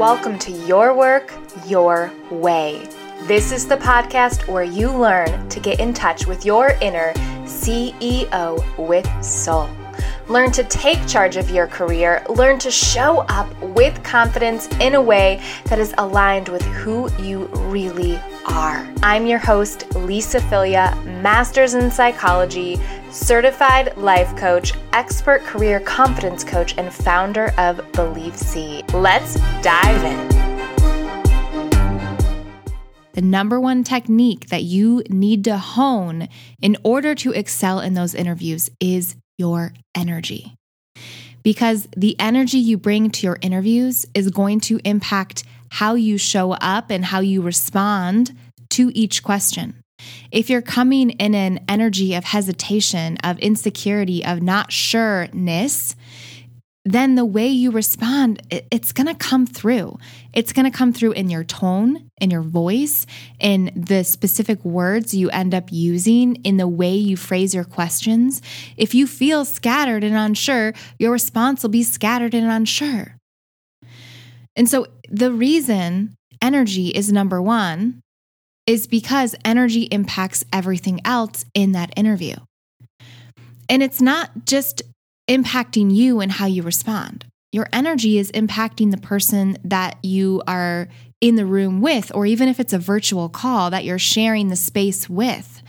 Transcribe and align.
welcome 0.00 0.38
to 0.38 0.50
Your 0.50 0.94
Work, 0.94 1.30
Your 1.66 2.10
Way. 2.30 2.88
This 3.24 3.52
is 3.52 3.68
the 3.68 3.76
podcast 3.76 4.48
where 4.48 4.62
you 4.62 4.90
learn 4.90 5.46
to 5.50 5.60
get 5.60 5.78
in 5.78 5.92
touch 5.92 6.26
with 6.26 6.42
your 6.42 6.70
inner 6.80 7.12
CEO 7.44 8.64
with 8.78 9.06
soul. 9.22 9.68
Learn 10.26 10.52
to 10.52 10.64
take 10.64 11.06
charge 11.06 11.36
of 11.36 11.50
your 11.50 11.66
career. 11.66 12.24
Learn 12.30 12.58
to 12.60 12.70
show 12.70 13.26
up 13.28 13.54
with 13.60 14.02
confidence 14.02 14.68
in 14.80 14.94
a 14.94 15.02
way 15.02 15.42
that 15.66 15.78
is 15.78 15.94
aligned 15.98 16.48
with 16.48 16.62
who 16.62 17.12
you 17.22 17.44
really 17.68 18.18
are. 18.50 18.86
I'm 19.02 19.26
your 19.26 19.38
host, 19.38 19.94
Lisa 19.94 20.40
Filia, 20.40 20.96
Masters 21.22 21.74
in 21.74 21.90
Psychology, 21.90 22.78
certified 23.10 23.96
life 23.96 24.36
coach, 24.36 24.72
expert 24.92 25.42
career 25.42 25.80
confidence 25.80 26.42
coach, 26.42 26.76
and 26.76 26.92
founder 26.92 27.52
of 27.58 27.80
Believe 27.92 28.36
C. 28.36 28.82
Let's 28.92 29.34
dive 29.62 30.04
in. 30.04 30.28
The 33.12 33.22
number 33.22 33.60
one 33.60 33.84
technique 33.84 34.48
that 34.48 34.62
you 34.62 35.02
need 35.08 35.44
to 35.44 35.58
hone 35.58 36.28
in 36.60 36.76
order 36.84 37.14
to 37.16 37.32
excel 37.32 37.80
in 37.80 37.94
those 37.94 38.14
interviews 38.14 38.70
is 38.80 39.16
your 39.38 39.72
energy. 39.94 40.54
Because 41.42 41.88
the 41.96 42.18
energy 42.18 42.58
you 42.58 42.76
bring 42.76 43.10
to 43.10 43.26
your 43.26 43.38
interviews 43.40 44.06
is 44.14 44.30
going 44.30 44.60
to 44.60 44.80
impact 44.84 45.44
how 45.70 45.94
you 45.94 46.18
show 46.18 46.52
up 46.52 46.90
and 46.90 47.04
how 47.04 47.20
you 47.20 47.42
respond 47.42 48.36
to 48.70 48.90
each 48.94 49.22
question. 49.22 49.82
If 50.30 50.48
you're 50.48 50.62
coming 50.62 51.10
in 51.10 51.34
an 51.34 51.64
energy 51.68 52.14
of 52.14 52.24
hesitation, 52.24 53.18
of 53.18 53.38
insecurity, 53.38 54.24
of 54.24 54.42
not 54.42 54.72
sureness, 54.72 55.94
then 56.86 57.14
the 57.14 57.26
way 57.26 57.46
you 57.46 57.70
respond, 57.70 58.40
it's 58.70 58.92
going 58.92 59.06
to 59.06 59.14
come 59.14 59.46
through. 59.46 59.98
It's 60.32 60.52
going 60.52 60.64
to 60.70 60.76
come 60.76 60.94
through 60.94 61.12
in 61.12 61.28
your 61.28 61.44
tone, 61.44 62.08
in 62.20 62.30
your 62.30 62.40
voice, 62.40 63.04
in 63.38 63.70
the 63.76 64.02
specific 64.02 64.64
words 64.64 65.12
you 65.12 65.28
end 65.28 65.54
up 65.54 65.70
using, 65.70 66.36
in 66.36 66.56
the 66.56 66.68
way 66.68 66.94
you 66.94 67.18
phrase 67.18 67.54
your 67.54 67.64
questions. 67.64 68.40
If 68.78 68.94
you 68.94 69.06
feel 69.06 69.44
scattered 69.44 70.02
and 70.02 70.16
unsure, 70.16 70.72
your 70.98 71.12
response 71.12 71.62
will 71.62 71.70
be 71.70 71.82
scattered 71.82 72.32
and 72.32 72.46
unsure. 72.46 73.16
And 74.56 74.68
so 74.68 74.86
the 75.10 75.32
reason 75.32 76.14
energy 76.40 76.88
is 76.88 77.12
number 77.12 77.42
one 77.42 78.00
is 78.66 78.86
because 78.86 79.34
energy 79.44 79.82
impacts 79.82 80.44
everything 80.52 81.00
else 81.04 81.44
in 81.54 81.72
that 81.72 81.92
interview. 81.96 82.36
And 83.68 83.82
it's 83.82 84.00
not 84.00 84.30
just 84.46 84.82
impacting 85.28 85.94
you 85.94 86.20
and 86.20 86.32
how 86.32 86.46
you 86.46 86.62
respond. 86.62 87.24
Your 87.52 87.68
energy 87.72 88.18
is 88.18 88.30
impacting 88.32 88.90
the 88.90 88.96
person 88.96 89.56
that 89.64 89.96
you 90.02 90.42
are 90.46 90.88
in 91.20 91.34
the 91.34 91.46
room 91.46 91.80
with, 91.80 92.10
or 92.14 92.26
even 92.26 92.48
if 92.48 92.58
it's 92.58 92.72
a 92.72 92.78
virtual 92.78 93.28
call 93.28 93.70
that 93.70 93.84
you're 93.84 93.98
sharing 93.98 94.48
the 94.48 94.56
space 94.56 95.08
with. 95.08 95.62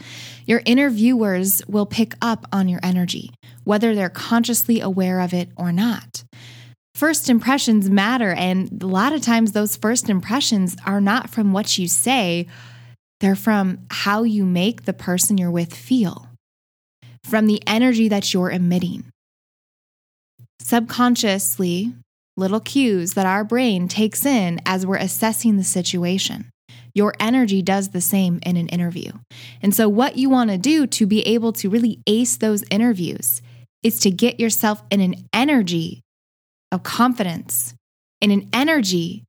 Your 0.46 0.62
interviewers 0.64 1.62
will 1.68 1.86
pick 1.86 2.14
up 2.20 2.46
on 2.52 2.68
your 2.68 2.80
energy, 2.82 3.30
whether 3.64 3.94
they're 3.94 4.08
consciously 4.08 4.80
aware 4.80 5.20
of 5.20 5.32
it 5.32 5.50
or 5.56 5.72
not. 5.72 6.24
First 6.94 7.30
impressions 7.30 7.88
matter, 7.88 8.32
and 8.32 8.82
a 8.82 8.86
lot 8.86 9.12
of 9.12 9.22
times 9.22 9.52
those 9.52 9.76
first 9.76 10.08
impressions 10.10 10.76
are 10.84 11.00
not 11.00 11.30
from 11.30 11.52
what 11.52 11.78
you 11.78 11.88
say, 11.88 12.46
they're 13.22 13.36
from 13.36 13.78
how 13.88 14.24
you 14.24 14.44
make 14.44 14.84
the 14.84 14.92
person 14.92 15.38
you're 15.38 15.50
with 15.50 15.72
feel, 15.72 16.28
from 17.22 17.46
the 17.46 17.62
energy 17.68 18.08
that 18.08 18.34
you're 18.34 18.50
emitting. 18.50 19.04
Subconsciously, 20.60 21.94
little 22.36 22.58
cues 22.58 23.14
that 23.14 23.24
our 23.24 23.44
brain 23.44 23.86
takes 23.86 24.26
in 24.26 24.60
as 24.66 24.84
we're 24.84 24.96
assessing 24.96 25.56
the 25.56 25.62
situation. 25.62 26.50
Your 26.96 27.14
energy 27.20 27.62
does 27.62 27.90
the 27.90 28.00
same 28.00 28.40
in 28.44 28.56
an 28.56 28.66
interview. 28.68 29.12
And 29.62 29.72
so, 29.72 29.88
what 29.88 30.16
you 30.16 30.28
want 30.28 30.50
to 30.50 30.58
do 30.58 30.88
to 30.88 31.06
be 31.06 31.22
able 31.22 31.52
to 31.54 31.70
really 31.70 32.00
ace 32.08 32.36
those 32.36 32.64
interviews 32.72 33.40
is 33.84 34.00
to 34.00 34.10
get 34.10 34.40
yourself 34.40 34.82
in 34.90 35.00
an 35.00 35.14
energy 35.32 36.00
of 36.72 36.82
confidence, 36.82 37.74
in 38.20 38.32
an 38.32 38.48
energy 38.52 39.22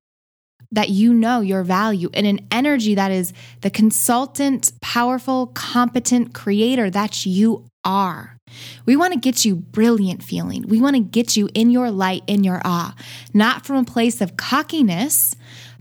that 0.74 0.90
you 0.90 1.14
know 1.14 1.40
your 1.40 1.64
value 1.64 2.10
and 2.14 2.28
an 2.28 2.46
energy 2.52 2.96
that 2.96 3.12
is 3.12 3.32
the 3.62 3.70
consultant, 3.70 4.72
powerful, 4.82 5.48
competent 5.48 6.34
creator 6.34 6.90
that 6.90 7.26
you 7.26 7.66
are. 7.86 8.38
We 8.86 8.96
want 8.96 9.14
to 9.14 9.20
get 9.20 9.46
you 9.46 9.56
brilliant 9.56 10.24
feeling. 10.24 10.64
We 10.68 10.82
want 10.82 10.96
to 10.96 11.02
get 11.02 11.38
you 11.38 11.50
in 11.54 11.70
your 11.70 11.92
light, 11.92 12.24
in 12.28 12.44
your 12.44 12.62
awe, 12.66 12.96
not 13.34 13.66
from 13.66 13.78
a 13.78 13.84
place 13.84 14.22
of 14.22 14.38
cockiness, 14.38 15.36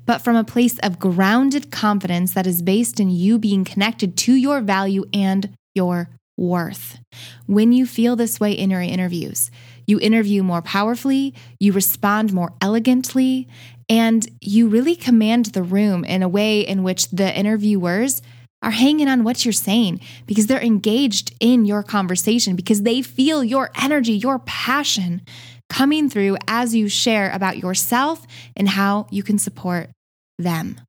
but 0.04 0.22
from 0.22 0.36
a 0.36 0.44
place 0.44 0.78
of 0.80 0.98
grounded 0.98 1.70
confidence 1.70 2.34
that 2.34 2.46
is 2.46 2.62
based 2.62 3.00
in 3.00 3.10
you 3.10 3.38
being 3.38 3.64
connected 3.64 4.16
to 4.18 4.34
your 4.34 4.60
value 4.60 5.04
and 5.12 5.54
your 5.74 6.10
worth. 6.36 6.98
When 7.46 7.72
you 7.72 7.86
feel 7.86 8.16
this 8.16 8.40
way 8.40 8.52
in 8.52 8.70
your 8.70 8.80
interviews, 8.80 9.50
you 9.86 9.98
interview 10.00 10.42
more 10.42 10.62
powerfully, 10.62 11.34
you 11.58 11.72
respond 11.72 12.32
more 12.32 12.52
elegantly, 12.60 13.48
and 13.88 14.26
you 14.40 14.68
really 14.68 14.96
command 14.96 15.46
the 15.46 15.62
room 15.62 16.04
in 16.04 16.22
a 16.22 16.28
way 16.28 16.60
in 16.60 16.82
which 16.82 17.10
the 17.10 17.36
interviewers 17.36 18.22
are 18.62 18.70
hanging 18.70 19.08
on 19.08 19.24
what 19.24 19.44
you're 19.44 19.52
saying 19.52 20.00
because 20.26 20.46
they're 20.46 20.62
engaged 20.62 21.34
in 21.40 21.64
your 21.64 21.82
conversation, 21.82 22.54
because 22.54 22.82
they 22.82 23.02
feel 23.02 23.42
your 23.42 23.70
energy, 23.80 24.12
your 24.12 24.38
passion 24.40 25.20
coming 25.68 26.08
through 26.08 26.36
as 26.46 26.74
you 26.74 26.88
share 26.88 27.30
about 27.32 27.58
yourself 27.58 28.24
and 28.56 28.68
how 28.68 29.06
you 29.10 29.22
can 29.22 29.38
support 29.38 29.90
them. 30.38 30.80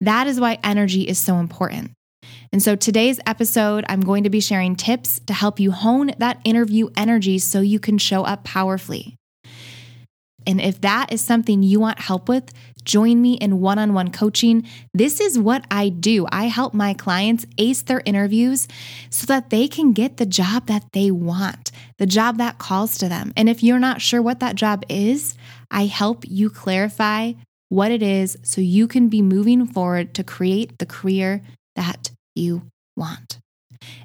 That 0.00 0.26
is 0.26 0.40
why 0.40 0.58
energy 0.62 1.02
is 1.02 1.18
so 1.18 1.36
important. 1.36 1.92
And 2.52 2.62
so 2.62 2.76
today's 2.76 3.20
episode, 3.26 3.84
I'm 3.88 4.00
going 4.00 4.24
to 4.24 4.30
be 4.30 4.40
sharing 4.40 4.76
tips 4.76 5.20
to 5.26 5.32
help 5.32 5.60
you 5.60 5.70
hone 5.70 6.12
that 6.18 6.40
interview 6.44 6.88
energy 6.96 7.38
so 7.38 7.60
you 7.60 7.78
can 7.78 7.98
show 7.98 8.24
up 8.24 8.44
powerfully. 8.44 9.16
And 10.46 10.62
if 10.62 10.80
that 10.80 11.12
is 11.12 11.20
something 11.20 11.62
you 11.62 11.78
want 11.78 12.00
help 12.00 12.26
with, 12.26 12.52
join 12.82 13.20
me 13.20 13.34
in 13.34 13.60
one 13.60 13.78
on 13.78 13.92
one 13.92 14.10
coaching. 14.10 14.66
This 14.94 15.20
is 15.20 15.38
what 15.38 15.66
I 15.70 15.90
do. 15.90 16.26
I 16.32 16.44
help 16.44 16.72
my 16.72 16.94
clients 16.94 17.44
ace 17.58 17.82
their 17.82 18.00
interviews 18.06 18.66
so 19.10 19.26
that 19.26 19.50
they 19.50 19.68
can 19.68 19.92
get 19.92 20.16
the 20.16 20.24
job 20.24 20.66
that 20.66 20.84
they 20.94 21.10
want, 21.10 21.70
the 21.98 22.06
job 22.06 22.38
that 22.38 22.56
calls 22.56 22.96
to 22.98 23.10
them. 23.10 23.34
And 23.36 23.50
if 23.50 23.62
you're 23.62 23.78
not 23.78 24.00
sure 24.00 24.22
what 24.22 24.40
that 24.40 24.56
job 24.56 24.84
is, 24.88 25.36
I 25.70 25.84
help 25.84 26.24
you 26.26 26.48
clarify 26.48 27.34
what 27.68 27.90
it 27.90 28.02
is 28.02 28.38
so 28.42 28.62
you 28.62 28.88
can 28.88 29.08
be 29.08 29.20
moving 29.20 29.66
forward 29.66 30.14
to 30.14 30.24
create 30.24 30.78
the 30.78 30.86
career 30.86 31.42
that 31.76 32.10
you 32.38 32.62
want. 32.96 33.38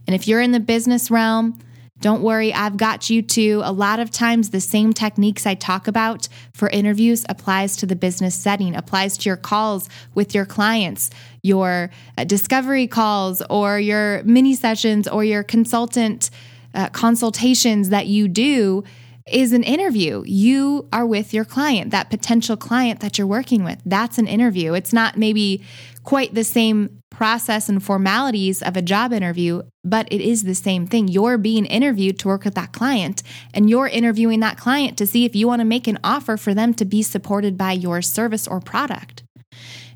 And 0.08 0.16
if 0.16 0.28
you're 0.28 0.42
in 0.42 0.52
the 0.52 0.60
business 0.60 1.10
realm, 1.10 1.60
don't 2.04 2.22
worry, 2.22 2.54
I've 2.54 2.76
got 2.76 3.10
you 3.10 3.22
too. 3.22 3.62
A 3.64 3.72
lot 3.72 4.02
of 4.02 4.12
times, 4.12 4.50
the 4.50 4.60
same 4.60 4.92
techniques 4.92 5.46
I 5.46 5.54
talk 5.54 5.88
about 5.88 6.28
for 6.54 6.70
interviews 6.70 7.24
applies 7.30 7.78
to 7.78 7.86
the 7.86 7.96
business 7.96 8.36
setting, 8.36 8.76
applies 8.76 9.18
to 9.20 9.30
your 9.30 9.38
calls 9.38 9.88
with 10.14 10.36
your 10.36 10.46
clients, 10.46 11.10
your 11.44 11.92
uh, 12.18 12.26
discovery 12.26 12.88
calls, 12.88 13.42
or 13.50 13.80
your 13.80 14.22
mini 14.24 14.54
sessions, 14.54 15.08
or 15.08 15.24
your 15.24 15.44
consultant 15.44 16.30
uh, 16.74 16.90
consultations 16.90 17.88
that 17.90 18.08
you 18.08 18.28
do 18.28 18.84
is 19.32 19.54
an 19.54 19.64
interview. 19.64 20.24
You 20.26 20.90
are 20.92 21.06
with 21.06 21.34
your 21.34 21.46
client, 21.46 21.92
that 21.92 22.10
potential 22.10 22.58
client 22.58 23.00
that 23.00 23.18
you're 23.18 23.28
working 23.28 23.64
with. 23.64 23.80
That's 23.86 24.18
an 24.18 24.28
interview. 24.28 24.74
It's 24.74 24.92
not 24.92 25.18
maybe 25.18 25.64
quite 26.04 26.34
the 26.34 26.44
same 26.44 27.02
process 27.14 27.70
and 27.70 27.82
formalities 27.82 28.62
of 28.62 28.76
a 28.76 28.82
job 28.82 29.14
interview, 29.14 29.62
but 29.84 30.12
it 30.12 30.20
is 30.20 30.44
the 30.44 30.56
same 30.56 30.86
thing. 30.86 31.08
You're 31.08 31.38
being 31.38 31.66
interviewed 31.66 32.20
to 32.20 32.28
work 32.28 32.44
with 32.44 32.56
that 32.56 32.74
client, 32.74 33.24
and 33.54 33.70
you're 33.70 33.88
interviewing 33.88 34.42
that 34.42 34.58
client 34.58 34.98
to 34.98 35.08
see 35.08 35.24
if 35.24 35.36
you 35.36 35.48
want 35.48 35.62
to 35.62 35.66
make 35.66 35.88
an 35.88 36.00
offer 36.04 36.36
for 36.36 36.54
them 36.54 36.74
to 36.74 36.84
be 36.84 37.02
supported 37.02 37.58
by 37.58 37.72
your 37.72 38.02
service 38.02 38.48
or 38.48 38.60
product. 38.60 39.24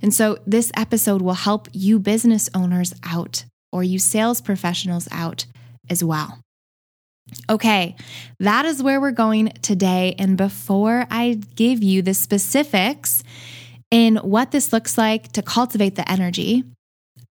And 0.01 0.13
so, 0.13 0.37
this 0.45 0.71
episode 0.77 1.21
will 1.21 1.33
help 1.33 1.67
you 1.73 1.99
business 1.99 2.49
owners 2.53 2.93
out 3.03 3.43
or 3.71 3.83
you 3.83 3.99
sales 3.99 4.39
professionals 4.39 5.07
out 5.11 5.45
as 5.89 6.03
well. 6.03 6.39
Okay, 7.49 7.95
that 8.39 8.65
is 8.65 8.81
where 8.81 9.01
we're 9.01 9.11
going 9.11 9.49
today. 9.61 10.15
And 10.17 10.37
before 10.37 11.07
I 11.11 11.41
give 11.55 11.83
you 11.83 12.01
the 12.01 12.13
specifics 12.13 13.23
in 13.91 14.17
what 14.17 14.51
this 14.51 14.71
looks 14.71 14.97
like 14.97 15.31
to 15.33 15.41
cultivate 15.41 15.95
the 15.95 16.09
energy, 16.09 16.63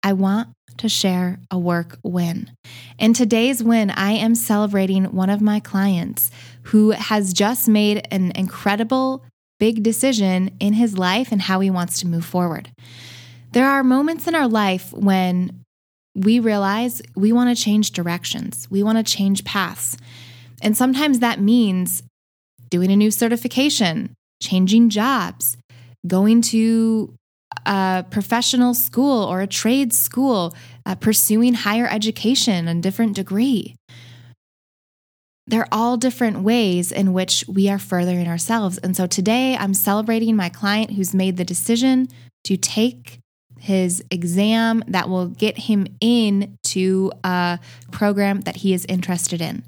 I 0.07 0.13
want 0.13 0.47
to 0.77 0.87
share 0.87 1.37
a 1.51 1.59
work 1.59 1.99
win. 2.01 2.51
In 2.97 3.13
today's 3.13 3.61
win, 3.61 3.89
I 3.89 4.11
am 4.13 4.35
celebrating 4.35 5.03
one 5.11 5.29
of 5.29 5.41
my 5.41 5.59
clients 5.59 6.31
who 6.63 6.91
has 6.91 7.33
just 7.33 7.67
made 7.67 8.07
an 8.09 8.31
incredible 8.33 9.25
big 9.59 9.83
decision 9.83 10.51
in 10.61 10.71
his 10.71 10.97
life 10.97 11.33
and 11.33 11.41
how 11.41 11.59
he 11.59 11.69
wants 11.69 11.99
to 11.99 12.07
move 12.07 12.23
forward. 12.23 12.71
There 13.51 13.67
are 13.67 13.83
moments 13.83 14.27
in 14.27 14.35
our 14.35 14.47
life 14.47 14.93
when 14.93 15.61
we 16.15 16.39
realize 16.39 17.01
we 17.17 17.33
want 17.33 17.49
to 17.49 17.61
change 17.61 17.91
directions, 17.91 18.65
we 18.71 18.83
want 18.83 18.97
to 18.97 19.03
change 19.03 19.43
paths. 19.43 19.97
And 20.61 20.77
sometimes 20.77 21.19
that 21.19 21.41
means 21.41 22.01
doing 22.69 22.93
a 22.93 22.95
new 22.95 23.11
certification, 23.11 24.13
changing 24.41 24.89
jobs, 24.89 25.57
going 26.07 26.43
to 26.43 27.13
a 27.67 28.05
professional 28.09 28.73
school 28.73 29.23
or 29.23 29.41
a 29.41 29.47
trade 29.47 29.93
school, 29.93 30.55
uh, 30.85 30.95
pursuing 30.95 31.53
higher 31.53 31.87
education, 31.87 32.67
and 32.67 32.81
different 32.81 33.15
degree. 33.15 33.75
They're 35.45 35.67
all 35.71 35.97
different 35.97 36.41
ways 36.41 36.91
in 36.91 37.13
which 37.13 37.45
we 37.47 37.69
are 37.69 37.79
furthering 37.79 38.27
ourselves. 38.27 38.77
And 38.79 38.95
so 38.97 39.05
today 39.07 39.55
I'm 39.55 39.73
celebrating 39.73 40.35
my 40.35 40.49
client 40.49 40.91
who's 40.91 41.13
made 41.13 41.37
the 41.37 41.45
decision 41.45 42.09
to 42.45 42.57
take 42.57 43.19
his 43.59 44.03
exam 44.11 44.83
that 44.87 45.09
will 45.09 45.27
get 45.27 45.57
him 45.57 45.87
in 45.99 46.57
to 46.63 47.11
a 47.23 47.59
program 47.91 48.41
that 48.41 48.57
he 48.57 48.73
is 48.73 48.85
interested 48.85 49.41
in. 49.41 49.63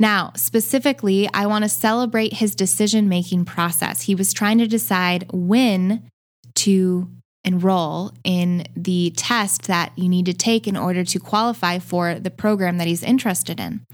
Now, 0.00 0.32
specifically, 0.36 1.28
I 1.34 1.46
want 1.46 1.64
to 1.64 1.68
celebrate 1.68 2.34
his 2.34 2.54
decision 2.54 3.08
making 3.08 3.44
process. 3.44 4.02
He 4.02 4.14
was 4.14 4.32
trying 4.32 4.58
to 4.58 4.68
decide 4.68 5.26
when 5.32 6.08
to 6.56 7.10
enroll 7.44 8.12
in 8.24 8.64
the 8.76 9.12
test 9.16 9.62
that 9.68 9.92
you 9.96 10.08
need 10.08 10.26
to 10.26 10.34
take 10.34 10.66
in 10.66 10.76
order 10.76 11.04
to 11.04 11.18
qualify 11.18 11.78
for 11.78 12.18
the 12.18 12.30
program 12.30 12.78
that 12.78 12.86
he's 12.86 13.02
interested 13.02 13.60
in. 13.60 13.84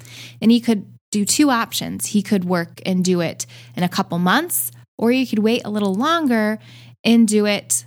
And 0.41 0.51
he 0.51 0.61
could 0.61 0.87
do 1.13 1.25
two 1.25 1.51
options. 1.51 2.07
He 2.07 2.23
could 2.23 2.45
work 2.45 2.81
and 2.85 3.05
do 3.05 3.21
it 3.21 3.47
in 3.77 3.83
a 3.83 3.89
couple 3.89 4.19
months, 4.19 4.73
or 4.99 5.13
you 5.13 5.27
could 5.27 5.39
wait 5.41 5.63
a 5.65 5.71
little 5.71 5.95
longer 5.95 6.59
and 7.05 7.29
do 7.29 7.47
it 7.47 7.85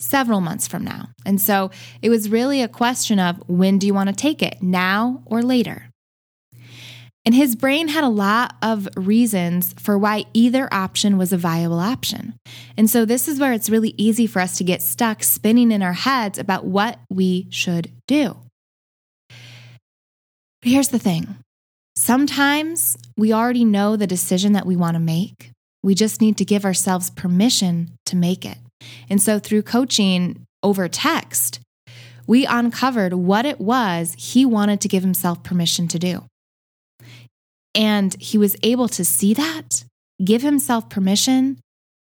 several 0.00 0.40
months 0.40 0.66
from 0.66 0.84
now. 0.84 1.08
And 1.24 1.40
so 1.40 1.70
it 2.02 2.10
was 2.10 2.28
really 2.28 2.62
a 2.62 2.68
question 2.68 3.18
of 3.20 3.42
when 3.46 3.78
do 3.78 3.86
you 3.86 3.94
want 3.94 4.08
to 4.08 4.14
take 4.14 4.42
it, 4.42 4.62
now 4.62 5.22
or 5.26 5.42
later? 5.42 5.90
And 7.26 7.34
his 7.34 7.56
brain 7.56 7.88
had 7.88 8.04
a 8.04 8.08
lot 8.08 8.54
of 8.60 8.86
reasons 8.96 9.74
for 9.78 9.96
why 9.96 10.24
either 10.34 10.68
option 10.72 11.16
was 11.16 11.32
a 11.32 11.38
viable 11.38 11.80
option. 11.80 12.34
And 12.76 12.90
so 12.90 13.06
this 13.06 13.28
is 13.28 13.40
where 13.40 13.54
it's 13.54 13.70
really 13.70 13.94
easy 13.96 14.26
for 14.26 14.40
us 14.40 14.58
to 14.58 14.64
get 14.64 14.82
stuck 14.82 15.22
spinning 15.22 15.72
in 15.72 15.82
our 15.82 15.94
heads 15.94 16.38
about 16.38 16.66
what 16.66 16.98
we 17.08 17.46
should 17.50 17.90
do. 18.06 18.36
But 19.28 20.70
here's 20.70 20.88
the 20.88 20.98
thing 20.98 21.36
sometimes 21.96 22.96
we 23.16 23.32
already 23.32 23.64
know 23.64 23.96
the 23.96 24.06
decision 24.06 24.52
that 24.52 24.66
we 24.66 24.76
want 24.76 24.94
to 24.94 25.00
make. 25.00 25.50
We 25.82 25.94
just 25.94 26.20
need 26.20 26.36
to 26.38 26.44
give 26.44 26.64
ourselves 26.64 27.10
permission 27.10 27.92
to 28.06 28.16
make 28.16 28.44
it. 28.44 28.58
And 29.08 29.20
so 29.20 29.38
through 29.38 29.62
coaching 29.62 30.44
over 30.62 30.88
text, 30.88 31.60
we 32.26 32.46
uncovered 32.46 33.14
what 33.14 33.46
it 33.46 33.60
was 33.60 34.14
he 34.18 34.44
wanted 34.44 34.80
to 34.82 34.88
give 34.88 35.02
himself 35.02 35.42
permission 35.42 35.88
to 35.88 35.98
do. 35.98 36.24
And 37.74 38.14
he 38.20 38.38
was 38.38 38.56
able 38.62 38.88
to 38.88 39.04
see 39.04 39.34
that, 39.34 39.84
give 40.24 40.42
himself 40.42 40.88
permission, 40.88 41.58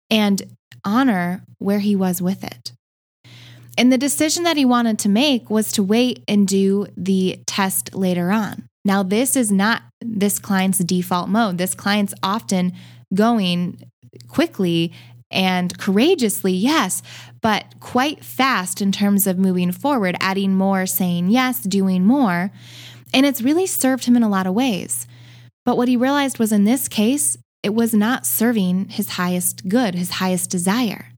and 0.09 0.41
honor 0.83 1.43
where 1.59 1.79
he 1.79 1.95
was 1.95 2.21
with 2.21 2.43
it. 2.43 2.73
And 3.77 3.91
the 3.91 3.97
decision 3.97 4.43
that 4.43 4.57
he 4.57 4.65
wanted 4.65 4.99
to 4.99 5.09
make 5.09 5.49
was 5.49 5.71
to 5.73 5.83
wait 5.83 6.23
and 6.27 6.47
do 6.47 6.87
the 6.97 7.39
test 7.45 7.95
later 7.95 8.31
on. 8.31 8.65
Now, 8.83 9.03
this 9.03 9.35
is 9.35 9.51
not 9.51 9.83
this 10.01 10.39
client's 10.39 10.79
default 10.79 11.29
mode. 11.29 11.57
This 11.57 11.75
client's 11.75 12.13
often 12.23 12.73
going 13.13 13.81
quickly 14.27 14.91
and 15.29 15.77
courageously, 15.77 16.51
yes, 16.51 17.01
but 17.41 17.79
quite 17.79 18.23
fast 18.23 18.81
in 18.81 18.91
terms 18.91 19.27
of 19.27 19.37
moving 19.37 19.71
forward, 19.71 20.17
adding 20.19 20.55
more, 20.55 20.85
saying 20.85 21.29
yes, 21.29 21.61
doing 21.61 22.05
more. 22.05 22.51
And 23.13 23.25
it's 23.25 23.41
really 23.41 23.67
served 23.67 24.05
him 24.05 24.17
in 24.17 24.23
a 24.23 24.29
lot 24.29 24.47
of 24.47 24.53
ways. 24.53 25.07
But 25.65 25.77
what 25.77 25.87
he 25.87 25.97
realized 25.97 26.39
was 26.39 26.51
in 26.51 26.63
this 26.63 26.87
case, 26.87 27.37
it 27.63 27.73
was 27.73 27.93
not 27.93 28.25
serving 28.25 28.89
his 28.89 29.09
highest 29.09 29.67
good, 29.67 29.95
his 29.95 30.11
highest 30.11 30.49
desire. 30.49 31.09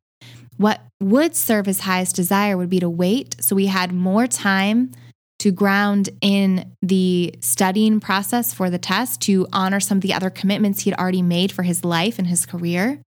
What 0.57 0.81
would 0.99 1.35
serve 1.35 1.65
his 1.65 1.81
highest 1.81 2.15
desire 2.15 2.57
would 2.57 2.69
be 2.69 2.79
to 2.79 2.89
wait 2.89 3.35
so 3.39 3.55
he 3.55 3.67
had 3.67 3.91
more 3.91 4.27
time 4.27 4.91
to 5.39 5.51
ground 5.51 6.09
in 6.21 6.73
the 6.81 7.35
studying 7.41 7.99
process 7.99 8.53
for 8.53 8.69
the 8.69 8.77
test, 8.77 9.21
to 9.21 9.45
honor 9.51 9.79
some 9.79 9.97
of 9.97 10.01
the 10.01 10.13
other 10.13 10.29
commitments 10.29 10.81
he 10.81 10.89
had 10.89 10.97
already 10.97 11.21
made 11.21 11.51
for 11.51 11.63
his 11.63 11.83
life 11.83 12.17
and 12.17 12.27
his 12.27 12.45
career. 12.45 13.01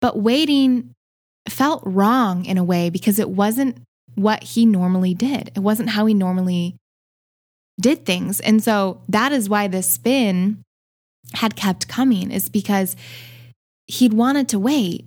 But 0.00 0.18
waiting 0.18 0.90
felt 1.48 1.82
wrong 1.84 2.44
in 2.44 2.58
a 2.58 2.64
way 2.64 2.90
because 2.90 3.18
it 3.18 3.30
wasn't 3.30 3.78
what 4.16 4.42
he 4.42 4.66
normally 4.66 5.14
did. 5.14 5.52
It 5.54 5.60
wasn't 5.60 5.90
how 5.90 6.06
he 6.06 6.14
normally 6.14 6.76
did 7.80 8.06
things. 8.06 8.40
And 8.40 8.62
so 8.62 9.02
that 9.08 9.32
is 9.32 9.48
why 9.48 9.68
this 9.68 9.90
spin 9.90 10.62
had 11.32 11.56
kept 11.56 11.88
coming, 11.88 12.30
is 12.30 12.48
because 12.48 12.96
he'd 13.86 14.12
wanted 14.12 14.48
to 14.50 14.58
wait, 14.58 15.06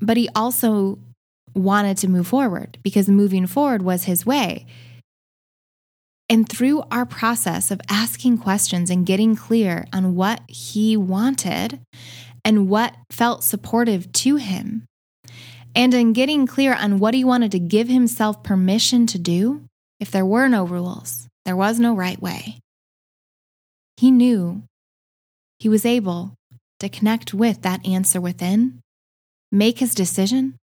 but 0.00 0.16
he 0.16 0.28
also 0.34 0.98
wanted 1.54 1.96
to 1.98 2.08
move 2.08 2.26
forward 2.26 2.78
because 2.82 3.08
moving 3.08 3.46
forward 3.46 3.82
was 3.82 4.04
his 4.04 4.26
way. 4.26 4.66
And 6.28 6.48
through 6.48 6.82
our 6.90 7.04
process 7.04 7.70
of 7.70 7.80
asking 7.88 8.38
questions 8.38 8.90
and 8.90 9.06
getting 9.06 9.36
clear 9.36 9.84
on 9.92 10.16
what 10.16 10.40
he 10.48 10.96
wanted 10.96 11.80
and 12.44 12.68
what 12.68 12.96
felt 13.10 13.44
supportive 13.44 14.10
to 14.12 14.36
him, 14.36 14.86
and 15.76 15.92
in 15.92 16.12
getting 16.12 16.46
clear 16.46 16.74
on 16.74 16.98
what 16.98 17.14
he 17.14 17.24
wanted 17.24 17.52
to 17.52 17.58
give 17.58 17.88
himself 17.88 18.42
permission 18.42 19.06
to 19.08 19.18
do, 19.18 19.64
if 20.00 20.10
there 20.10 20.26
were 20.26 20.48
no 20.48 20.64
rules, 20.64 21.28
there 21.44 21.56
was 21.56 21.78
no 21.78 21.94
right 21.94 22.20
way. 22.20 22.60
He 23.96 24.10
knew 24.10 24.62
he 25.58 25.68
was 25.68 25.86
able 25.86 26.34
to 26.80 26.88
connect 26.88 27.32
with 27.32 27.62
that 27.62 27.86
answer 27.86 28.20
within, 28.20 28.80
make 29.52 29.78
his 29.78 29.94
decision, 29.94 30.56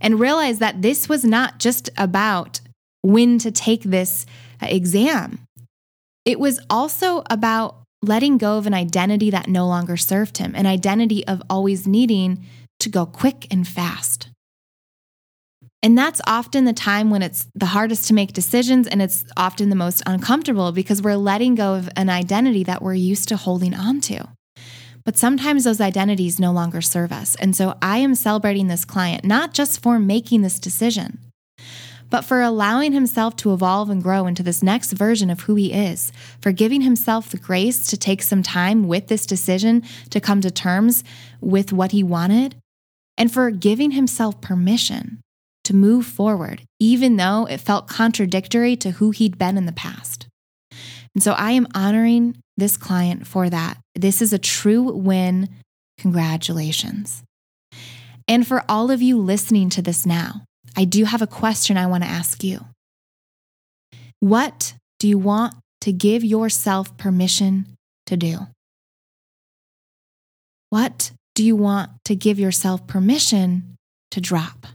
and 0.00 0.20
realize 0.20 0.58
that 0.58 0.82
this 0.82 1.08
was 1.08 1.24
not 1.24 1.58
just 1.58 1.90
about 1.96 2.60
when 3.02 3.38
to 3.38 3.50
take 3.50 3.82
this 3.82 4.26
uh, 4.62 4.66
exam. 4.68 5.40
It 6.24 6.38
was 6.38 6.60
also 6.70 7.24
about 7.28 7.82
letting 8.02 8.38
go 8.38 8.58
of 8.58 8.66
an 8.66 8.74
identity 8.74 9.30
that 9.30 9.48
no 9.48 9.66
longer 9.66 9.96
served 9.96 10.38
him, 10.38 10.54
an 10.54 10.66
identity 10.66 11.26
of 11.26 11.42
always 11.48 11.86
needing 11.86 12.44
to 12.80 12.88
go 12.88 13.06
quick 13.06 13.46
and 13.50 13.66
fast. 13.66 14.28
And 15.84 15.98
that's 15.98 16.20
often 16.28 16.64
the 16.64 16.72
time 16.72 17.10
when 17.10 17.22
it's 17.22 17.48
the 17.56 17.66
hardest 17.66 18.06
to 18.06 18.14
make 18.14 18.32
decisions 18.32 18.86
and 18.86 19.02
it's 19.02 19.24
often 19.36 19.68
the 19.68 19.76
most 19.76 20.00
uncomfortable 20.06 20.70
because 20.70 21.02
we're 21.02 21.16
letting 21.16 21.56
go 21.56 21.74
of 21.74 21.88
an 21.96 22.08
identity 22.08 22.62
that 22.64 22.82
we're 22.82 22.94
used 22.94 23.28
to 23.28 23.36
holding 23.36 23.74
on 23.74 24.00
to. 24.02 24.28
But 25.04 25.16
sometimes 25.16 25.64
those 25.64 25.80
identities 25.80 26.38
no 26.38 26.52
longer 26.52 26.80
serve 26.80 27.10
us. 27.10 27.34
And 27.34 27.56
so 27.56 27.76
I 27.82 27.98
am 27.98 28.14
celebrating 28.14 28.68
this 28.68 28.84
client 28.84 29.24
not 29.24 29.52
just 29.52 29.82
for 29.82 29.98
making 29.98 30.42
this 30.42 30.60
decision, 30.60 31.18
but 32.08 32.24
for 32.24 32.40
allowing 32.40 32.92
himself 32.92 33.34
to 33.36 33.52
evolve 33.52 33.90
and 33.90 34.02
grow 34.02 34.26
into 34.28 34.44
this 34.44 34.62
next 34.62 34.92
version 34.92 35.30
of 35.30 35.40
who 35.40 35.56
he 35.56 35.72
is, 35.72 36.12
for 36.40 36.52
giving 36.52 36.82
himself 36.82 37.30
the 37.30 37.38
grace 37.38 37.88
to 37.88 37.96
take 37.96 38.22
some 38.22 38.44
time 38.44 38.86
with 38.86 39.08
this 39.08 39.26
decision 39.26 39.82
to 40.10 40.20
come 40.20 40.40
to 40.42 40.50
terms 40.50 41.02
with 41.40 41.72
what 41.72 41.90
he 41.90 42.04
wanted, 42.04 42.54
and 43.18 43.32
for 43.32 43.50
giving 43.50 43.92
himself 43.92 44.40
permission 44.40 45.22
to 45.64 45.74
move 45.74 46.06
forward, 46.06 46.62
even 46.80 47.16
though 47.16 47.46
it 47.46 47.58
felt 47.58 47.88
contradictory 47.88 48.76
to 48.76 48.92
who 48.92 49.10
he'd 49.10 49.38
been 49.38 49.56
in 49.56 49.66
the 49.66 49.72
past. 49.72 50.26
And 51.14 51.22
so 51.22 51.32
I 51.32 51.52
am 51.52 51.68
honoring 51.74 52.36
this 52.56 52.76
client 52.76 53.26
for 53.26 53.50
that. 53.50 53.78
This 53.94 54.22
is 54.22 54.32
a 54.32 54.38
true 54.38 54.82
win. 54.82 55.48
Congratulations. 55.98 57.22
And 58.26 58.46
for 58.46 58.64
all 58.68 58.90
of 58.90 59.02
you 59.02 59.18
listening 59.18 59.68
to 59.70 59.82
this 59.82 60.06
now, 60.06 60.44
I 60.76 60.84
do 60.84 61.04
have 61.04 61.22
a 61.22 61.26
question 61.26 61.76
I 61.76 61.86
want 61.86 62.02
to 62.02 62.08
ask 62.08 62.42
you. 62.42 62.64
What 64.20 64.74
do 64.98 65.08
you 65.08 65.18
want 65.18 65.54
to 65.82 65.92
give 65.92 66.24
yourself 66.24 66.96
permission 66.96 67.66
to 68.06 68.16
do? 68.16 68.38
What 70.70 71.12
do 71.34 71.44
you 71.44 71.56
want 71.56 71.90
to 72.06 72.14
give 72.14 72.38
yourself 72.38 72.86
permission 72.86 73.76
to 74.12 74.20
drop? 74.20 74.66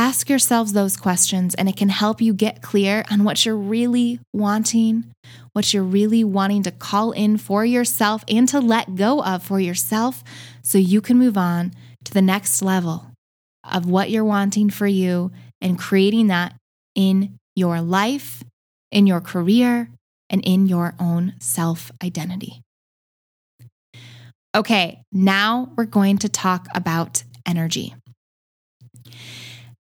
Ask 0.00 0.30
yourselves 0.30 0.72
those 0.72 0.96
questions, 0.96 1.54
and 1.54 1.68
it 1.68 1.76
can 1.76 1.90
help 1.90 2.22
you 2.22 2.32
get 2.32 2.62
clear 2.62 3.04
on 3.10 3.22
what 3.22 3.44
you're 3.44 3.54
really 3.54 4.18
wanting, 4.32 5.12
what 5.52 5.74
you're 5.74 5.82
really 5.82 6.24
wanting 6.24 6.62
to 6.62 6.70
call 6.70 7.12
in 7.12 7.36
for 7.36 7.66
yourself 7.66 8.24
and 8.26 8.48
to 8.48 8.60
let 8.60 8.94
go 8.94 9.22
of 9.22 9.42
for 9.42 9.60
yourself 9.60 10.24
so 10.62 10.78
you 10.78 11.02
can 11.02 11.18
move 11.18 11.36
on 11.36 11.74
to 12.06 12.14
the 12.14 12.22
next 12.22 12.62
level 12.62 13.10
of 13.70 13.84
what 13.84 14.08
you're 14.08 14.24
wanting 14.24 14.70
for 14.70 14.86
you 14.86 15.32
and 15.60 15.78
creating 15.78 16.28
that 16.28 16.54
in 16.94 17.36
your 17.54 17.82
life, 17.82 18.42
in 18.90 19.06
your 19.06 19.20
career, 19.20 19.90
and 20.30 20.40
in 20.46 20.66
your 20.66 20.94
own 20.98 21.34
self 21.40 21.92
identity. 22.02 22.62
Okay, 24.56 25.02
now 25.12 25.70
we're 25.76 25.84
going 25.84 26.16
to 26.16 26.30
talk 26.30 26.68
about 26.74 27.22
energy. 27.44 27.94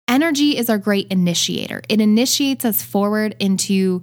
Energy 0.07 0.57
is 0.57 0.69
our 0.69 0.79
great 0.79 1.07
initiator. 1.11 1.81
It 1.89 2.01
initiates 2.01 2.65
us 2.65 2.83
forward 2.83 3.35
into 3.41 4.03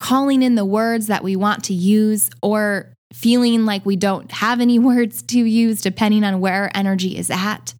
calling 0.00 0.42
in 0.42 0.54
the 0.54 0.64
words 0.64 1.06
that 1.06 1.24
we 1.24 1.36
want 1.36 1.64
to 1.64 1.74
use 1.74 2.30
or 2.42 2.92
feeling 3.12 3.64
like 3.64 3.86
we 3.86 3.96
don't 3.96 4.30
have 4.32 4.60
any 4.60 4.78
words 4.90 5.22
to 5.22 5.38
use, 5.38 5.80
depending 5.80 6.24
on 6.24 6.40
where 6.40 6.62
our 6.62 6.70
energy 6.74 7.16
is 7.16 7.30
at. 7.30 7.74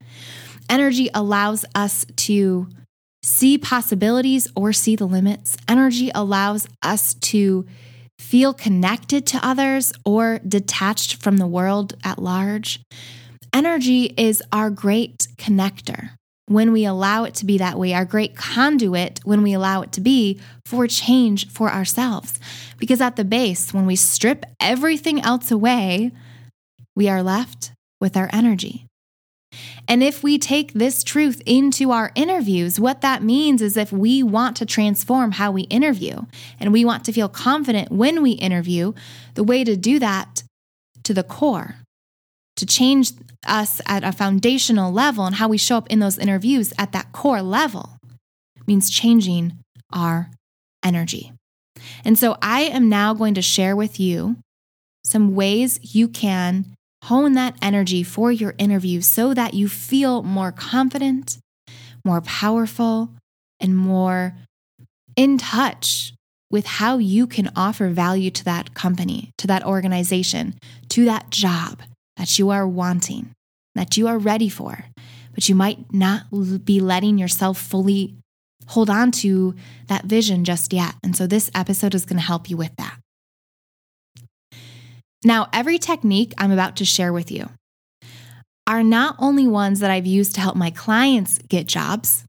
Energy 0.70 1.08
allows 1.14 1.64
us 1.74 2.06
to 2.16 2.68
see 3.22 3.58
possibilities 3.58 4.48
or 4.54 4.72
see 4.72 4.96
the 4.96 5.06
limits. 5.06 5.56
Energy 5.68 6.10
allows 6.14 6.68
us 6.82 7.14
to 7.14 7.66
feel 8.18 8.54
connected 8.54 9.26
to 9.26 9.46
others 9.46 9.92
or 10.04 10.38
detached 10.46 11.22
from 11.22 11.36
the 11.36 11.46
world 11.46 11.94
at 12.04 12.18
large. 12.18 12.80
Energy 13.52 14.04
is 14.16 14.42
our 14.52 14.70
great 14.70 15.26
connector 15.36 16.10
when 16.46 16.72
we 16.72 16.84
allow 16.84 17.24
it 17.24 17.34
to 17.34 17.44
be 17.44 17.58
that 17.58 17.78
way, 17.78 17.92
our 17.92 18.04
great 18.04 18.36
conduit 18.36 19.20
when 19.24 19.42
we 19.42 19.52
allow 19.52 19.82
it 19.82 19.92
to 19.92 20.00
be 20.00 20.40
for 20.64 20.86
change 20.86 21.48
for 21.48 21.70
ourselves. 21.70 22.38
Because 22.78 23.00
at 23.00 23.16
the 23.16 23.24
base, 23.24 23.74
when 23.74 23.86
we 23.86 23.96
strip 23.96 24.44
everything 24.60 25.20
else 25.20 25.50
away, 25.50 26.12
we 26.94 27.08
are 27.08 27.22
left 27.22 27.72
with 28.00 28.16
our 28.16 28.30
energy. 28.32 28.86
And 29.88 30.02
if 30.02 30.22
we 30.22 30.38
take 30.38 30.72
this 30.72 31.02
truth 31.02 31.40
into 31.46 31.90
our 31.90 32.12
interviews, 32.14 32.78
what 32.80 33.00
that 33.00 33.22
means 33.22 33.62
is 33.62 33.76
if 33.76 33.92
we 33.92 34.22
want 34.22 34.56
to 34.56 34.66
transform 34.66 35.32
how 35.32 35.50
we 35.50 35.62
interview 35.62 36.22
and 36.58 36.72
we 36.72 36.84
want 36.84 37.04
to 37.04 37.12
feel 37.12 37.28
confident 37.28 37.90
when 37.90 38.22
we 38.22 38.32
interview, 38.32 38.92
the 39.34 39.44
way 39.44 39.64
to 39.64 39.76
do 39.76 39.98
that 39.98 40.42
to 41.04 41.14
the 41.14 41.22
core, 41.22 41.76
to 42.56 42.66
change 42.66 43.12
us 43.46 43.80
at 43.86 44.02
a 44.02 44.12
foundational 44.12 44.92
level 44.92 45.24
and 45.24 45.36
how 45.36 45.48
we 45.48 45.58
show 45.58 45.76
up 45.76 45.88
in 45.88 46.00
those 46.00 46.18
interviews 46.18 46.72
at 46.78 46.92
that 46.92 47.12
core 47.12 47.42
level 47.42 47.98
means 48.66 48.90
changing 48.90 49.52
our 49.92 50.30
energy. 50.82 51.32
And 52.04 52.18
so 52.18 52.36
I 52.42 52.62
am 52.62 52.88
now 52.88 53.14
going 53.14 53.34
to 53.34 53.42
share 53.42 53.76
with 53.76 54.00
you 54.00 54.36
some 55.04 55.34
ways 55.34 55.78
you 55.94 56.08
can 56.08 56.66
hone 57.04 57.34
that 57.34 57.56
energy 57.62 58.02
for 58.02 58.32
your 58.32 58.54
interview 58.58 59.00
so 59.00 59.34
that 59.34 59.54
you 59.54 59.68
feel 59.68 60.22
more 60.22 60.50
confident, 60.50 61.38
more 62.04 62.20
powerful, 62.20 63.10
and 63.60 63.76
more 63.76 64.34
in 65.14 65.38
touch 65.38 66.12
with 66.50 66.66
how 66.66 66.98
you 66.98 67.26
can 67.26 67.50
offer 67.54 67.88
value 67.88 68.30
to 68.30 68.44
that 68.44 68.74
company, 68.74 69.30
to 69.38 69.46
that 69.46 69.64
organization, 69.64 70.54
to 70.88 71.04
that 71.04 71.30
job 71.30 71.82
that 72.16 72.38
you 72.38 72.50
are 72.50 72.66
wanting, 72.66 73.32
that 73.74 73.96
you 73.96 74.08
are 74.08 74.18
ready 74.18 74.48
for, 74.48 74.84
but 75.34 75.48
you 75.48 75.54
might 75.54 75.92
not 75.92 76.24
be 76.64 76.80
letting 76.80 77.18
yourself 77.18 77.58
fully 77.58 78.14
hold 78.68 78.90
on 78.90 79.10
to 79.12 79.54
that 79.86 80.04
vision 80.04 80.44
just 80.44 80.72
yet. 80.72 80.94
And 81.02 81.16
so 81.16 81.26
this 81.26 81.50
episode 81.54 81.94
is 81.94 82.04
going 82.04 82.18
to 82.18 82.22
help 82.22 82.50
you 82.50 82.56
with 82.56 82.74
that. 82.76 82.98
Now, 85.24 85.48
every 85.52 85.78
technique 85.78 86.32
I'm 86.38 86.52
about 86.52 86.76
to 86.76 86.84
share 86.84 87.12
with 87.12 87.30
you 87.30 87.50
are 88.66 88.82
not 88.82 89.16
only 89.18 89.46
ones 89.46 89.80
that 89.80 89.90
I've 89.90 90.06
used 90.06 90.34
to 90.34 90.40
help 90.40 90.56
my 90.56 90.70
clients 90.70 91.38
get 91.48 91.66
jobs, 91.66 92.24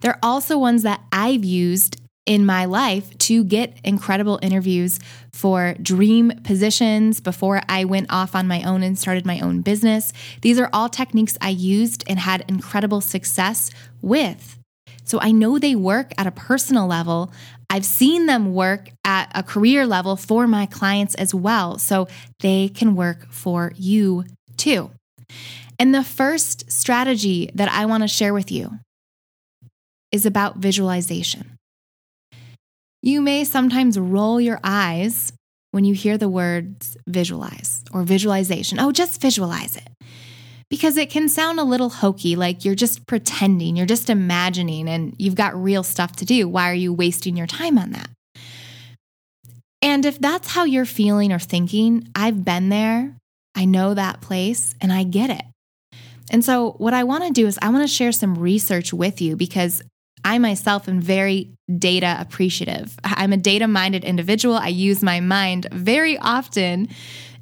they're 0.00 0.18
also 0.22 0.58
ones 0.58 0.84
that 0.84 1.02
I've 1.10 1.44
used 1.44 2.00
in 2.28 2.44
my 2.44 2.66
life 2.66 3.16
to 3.16 3.42
get 3.42 3.74
incredible 3.82 4.38
interviews 4.42 5.00
for 5.32 5.74
dream 5.80 6.30
positions 6.44 7.20
before 7.20 7.62
I 7.70 7.86
went 7.86 8.12
off 8.12 8.34
on 8.34 8.46
my 8.46 8.62
own 8.64 8.82
and 8.82 8.98
started 8.98 9.24
my 9.24 9.40
own 9.40 9.62
business. 9.62 10.12
These 10.42 10.60
are 10.60 10.68
all 10.70 10.90
techniques 10.90 11.38
I 11.40 11.48
used 11.48 12.04
and 12.06 12.18
had 12.18 12.44
incredible 12.46 13.00
success 13.00 13.70
with. 14.02 14.58
So 15.04 15.18
I 15.22 15.32
know 15.32 15.58
they 15.58 15.74
work 15.74 16.12
at 16.18 16.26
a 16.26 16.30
personal 16.30 16.86
level. 16.86 17.32
I've 17.70 17.86
seen 17.86 18.26
them 18.26 18.52
work 18.52 18.90
at 19.04 19.32
a 19.34 19.42
career 19.42 19.86
level 19.86 20.14
for 20.14 20.46
my 20.46 20.66
clients 20.66 21.14
as 21.14 21.34
well. 21.34 21.78
So 21.78 22.08
they 22.40 22.68
can 22.68 22.94
work 22.94 23.32
for 23.32 23.72
you 23.74 24.26
too. 24.58 24.90
And 25.78 25.94
the 25.94 26.04
first 26.04 26.70
strategy 26.70 27.50
that 27.54 27.70
I 27.70 27.86
want 27.86 28.02
to 28.02 28.08
share 28.08 28.34
with 28.34 28.52
you 28.52 28.80
is 30.12 30.26
about 30.26 30.58
visualization. 30.58 31.57
You 33.02 33.20
may 33.20 33.44
sometimes 33.44 33.98
roll 33.98 34.40
your 34.40 34.58
eyes 34.64 35.32
when 35.70 35.84
you 35.84 35.94
hear 35.94 36.18
the 36.18 36.28
words 36.28 36.96
visualize 37.06 37.84
or 37.92 38.02
visualization. 38.02 38.80
Oh, 38.80 38.90
just 38.90 39.20
visualize 39.20 39.76
it. 39.76 39.88
Because 40.70 40.96
it 40.96 41.08
can 41.08 41.28
sound 41.28 41.60
a 41.60 41.64
little 41.64 41.88
hokey, 41.88 42.36
like 42.36 42.64
you're 42.64 42.74
just 42.74 43.06
pretending, 43.06 43.76
you're 43.76 43.86
just 43.86 44.10
imagining, 44.10 44.88
and 44.88 45.14
you've 45.18 45.34
got 45.34 45.60
real 45.60 45.82
stuff 45.82 46.16
to 46.16 46.26
do. 46.26 46.46
Why 46.48 46.70
are 46.70 46.74
you 46.74 46.92
wasting 46.92 47.36
your 47.36 47.46
time 47.46 47.78
on 47.78 47.92
that? 47.92 48.10
And 49.80 50.04
if 50.04 50.20
that's 50.20 50.48
how 50.48 50.64
you're 50.64 50.84
feeling 50.84 51.32
or 51.32 51.38
thinking, 51.38 52.08
I've 52.14 52.44
been 52.44 52.68
there, 52.68 53.16
I 53.54 53.64
know 53.64 53.94
that 53.94 54.20
place, 54.20 54.74
and 54.80 54.92
I 54.92 55.04
get 55.04 55.30
it. 55.30 55.44
And 56.30 56.44
so, 56.44 56.72
what 56.72 56.92
I 56.92 57.04
want 57.04 57.24
to 57.24 57.30
do 57.32 57.46
is, 57.46 57.58
I 57.62 57.70
want 57.70 57.88
to 57.88 57.94
share 57.94 58.12
some 58.12 58.38
research 58.38 58.92
with 58.92 59.22
you 59.22 59.36
because 59.36 59.82
I 60.24 60.38
myself 60.38 60.88
am 60.88 61.00
very 61.00 61.52
data 61.78 62.16
appreciative. 62.18 62.98
I'm 63.04 63.32
a 63.32 63.36
data 63.36 63.68
minded 63.68 64.04
individual. 64.04 64.56
I 64.56 64.68
use 64.68 65.02
my 65.02 65.20
mind 65.20 65.66
very 65.72 66.18
often 66.18 66.88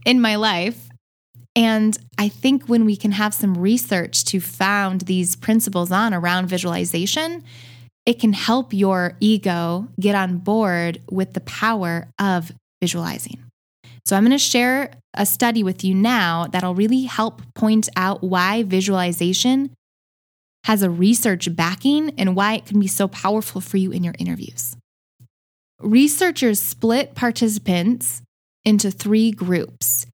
in 0.04 0.20
my 0.20 0.36
life. 0.36 0.88
And 1.54 1.96
I 2.18 2.28
think 2.28 2.66
when 2.66 2.84
we 2.84 2.96
can 2.96 3.12
have 3.12 3.32
some 3.32 3.56
research 3.56 4.24
to 4.26 4.40
found 4.40 5.02
these 5.02 5.36
principles 5.36 5.90
on 5.90 6.12
around 6.12 6.48
visualization, 6.48 7.42
it 8.04 8.20
can 8.20 8.32
help 8.32 8.72
your 8.72 9.16
ego 9.20 9.88
get 9.98 10.14
on 10.14 10.38
board 10.38 11.00
with 11.10 11.32
the 11.32 11.40
power 11.40 12.08
of 12.18 12.52
visualizing. 12.80 13.42
So, 14.04 14.14
I'm 14.14 14.22
going 14.22 14.30
to 14.30 14.38
share 14.38 14.92
a 15.14 15.26
study 15.26 15.64
with 15.64 15.82
you 15.82 15.94
now 15.94 16.46
that'll 16.52 16.74
really 16.74 17.04
help 17.04 17.42
point 17.54 17.88
out 17.96 18.22
why 18.22 18.62
visualization 18.62 19.70
has 20.66 20.82
a 20.82 20.90
research 20.90 21.54
backing 21.54 22.10
and 22.18 22.34
why 22.34 22.54
it 22.54 22.66
can 22.66 22.80
be 22.80 22.88
so 22.88 23.06
powerful 23.06 23.60
for 23.60 23.76
you 23.76 23.92
in 23.92 24.02
your 24.02 24.14
interviews. 24.18 24.76
Researchers 25.80 26.60
split 26.60 27.14
participants 27.14 28.20
into 28.64 28.90
three 28.90 29.30
groups. 29.30 30.06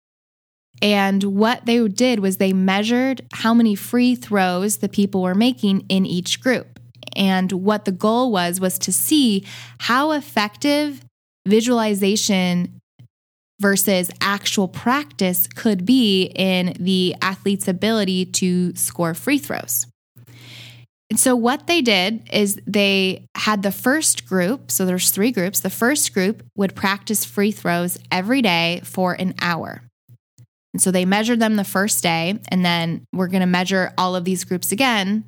And 0.82 1.22
what 1.22 1.64
they 1.64 1.88
did 1.88 2.20
was 2.20 2.36
they 2.36 2.52
measured 2.52 3.22
how 3.32 3.54
many 3.54 3.74
free 3.74 4.14
throws 4.14 4.76
the 4.76 4.90
people 4.90 5.22
were 5.22 5.34
making 5.34 5.86
in 5.88 6.04
each 6.04 6.42
group. 6.42 6.78
And 7.16 7.50
what 7.50 7.86
the 7.86 7.92
goal 7.92 8.30
was 8.30 8.60
was 8.60 8.78
to 8.80 8.92
see 8.92 9.46
how 9.78 10.10
effective 10.10 11.02
visualization 11.48 12.78
versus 13.58 14.10
actual 14.20 14.68
practice 14.68 15.46
could 15.46 15.86
be 15.86 16.24
in 16.34 16.74
the 16.78 17.16
athlete's 17.22 17.68
ability 17.68 18.26
to 18.26 18.74
score 18.74 19.14
free 19.14 19.38
throws. 19.38 19.86
And 21.12 21.20
so 21.20 21.36
what 21.36 21.66
they 21.66 21.82
did 21.82 22.26
is 22.32 22.58
they 22.66 23.26
had 23.34 23.62
the 23.62 23.70
first 23.70 24.24
group, 24.24 24.70
so 24.70 24.86
there's 24.86 25.10
three 25.10 25.30
groups. 25.30 25.60
The 25.60 25.68
first 25.68 26.14
group 26.14 26.42
would 26.56 26.74
practice 26.74 27.22
free 27.22 27.52
throws 27.52 27.98
every 28.10 28.40
day 28.40 28.80
for 28.82 29.12
an 29.12 29.34
hour. 29.38 29.82
And 30.72 30.80
so 30.80 30.90
they 30.90 31.04
measured 31.04 31.38
them 31.38 31.56
the 31.56 31.64
first 31.64 32.02
day, 32.02 32.40
and 32.48 32.64
then 32.64 33.04
we're 33.12 33.26
going 33.26 33.42
to 33.42 33.46
measure 33.46 33.92
all 33.98 34.16
of 34.16 34.24
these 34.24 34.44
groups 34.44 34.72
again 34.72 35.26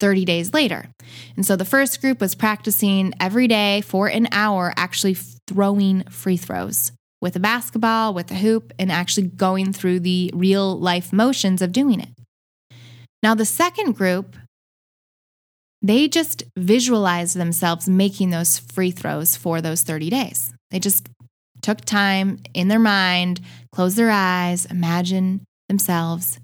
30 0.00 0.24
days 0.24 0.54
later. 0.54 0.88
And 1.36 1.44
so 1.44 1.54
the 1.54 1.66
first 1.66 2.00
group 2.00 2.18
was 2.18 2.34
practicing 2.34 3.12
every 3.20 3.46
day 3.46 3.82
for 3.82 4.08
an 4.08 4.28
hour, 4.32 4.72
actually 4.74 5.18
throwing 5.46 6.04
free 6.04 6.38
throws 6.38 6.92
with 7.20 7.36
a 7.36 7.40
basketball, 7.40 8.14
with 8.14 8.30
a 8.30 8.36
hoop, 8.36 8.72
and 8.78 8.90
actually 8.90 9.26
going 9.26 9.74
through 9.74 10.00
the 10.00 10.30
real 10.32 10.80
life 10.80 11.12
motions 11.12 11.60
of 11.60 11.72
doing 11.72 12.00
it. 12.00 12.08
Now, 13.22 13.34
the 13.34 13.44
second 13.44 13.96
group 13.96 14.34
they 15.82 16.08
just 16.08 16.42
visualized 16.56 17.36
themselves 17.36 17.88
making 17.88 18.30
those 18.30 18.58
free 18.58 18.90
throws 18.90 19.36
for 19.36 19.60
those 19.60 19.82
30 19.82 20.10
days. 20.10 20.52
They 20.70 20.78
just 20.78 21.08
took 21.62 21.80
time 21.84 22.40
in 22.54 22.68
their 22.68 22.78
mind, 22.78 23.40
closed 23.72 23.96
their 23.96 24.10
eyes, 24.10 24.66
imagine 24.66 25.44
themselves 25.68 26.38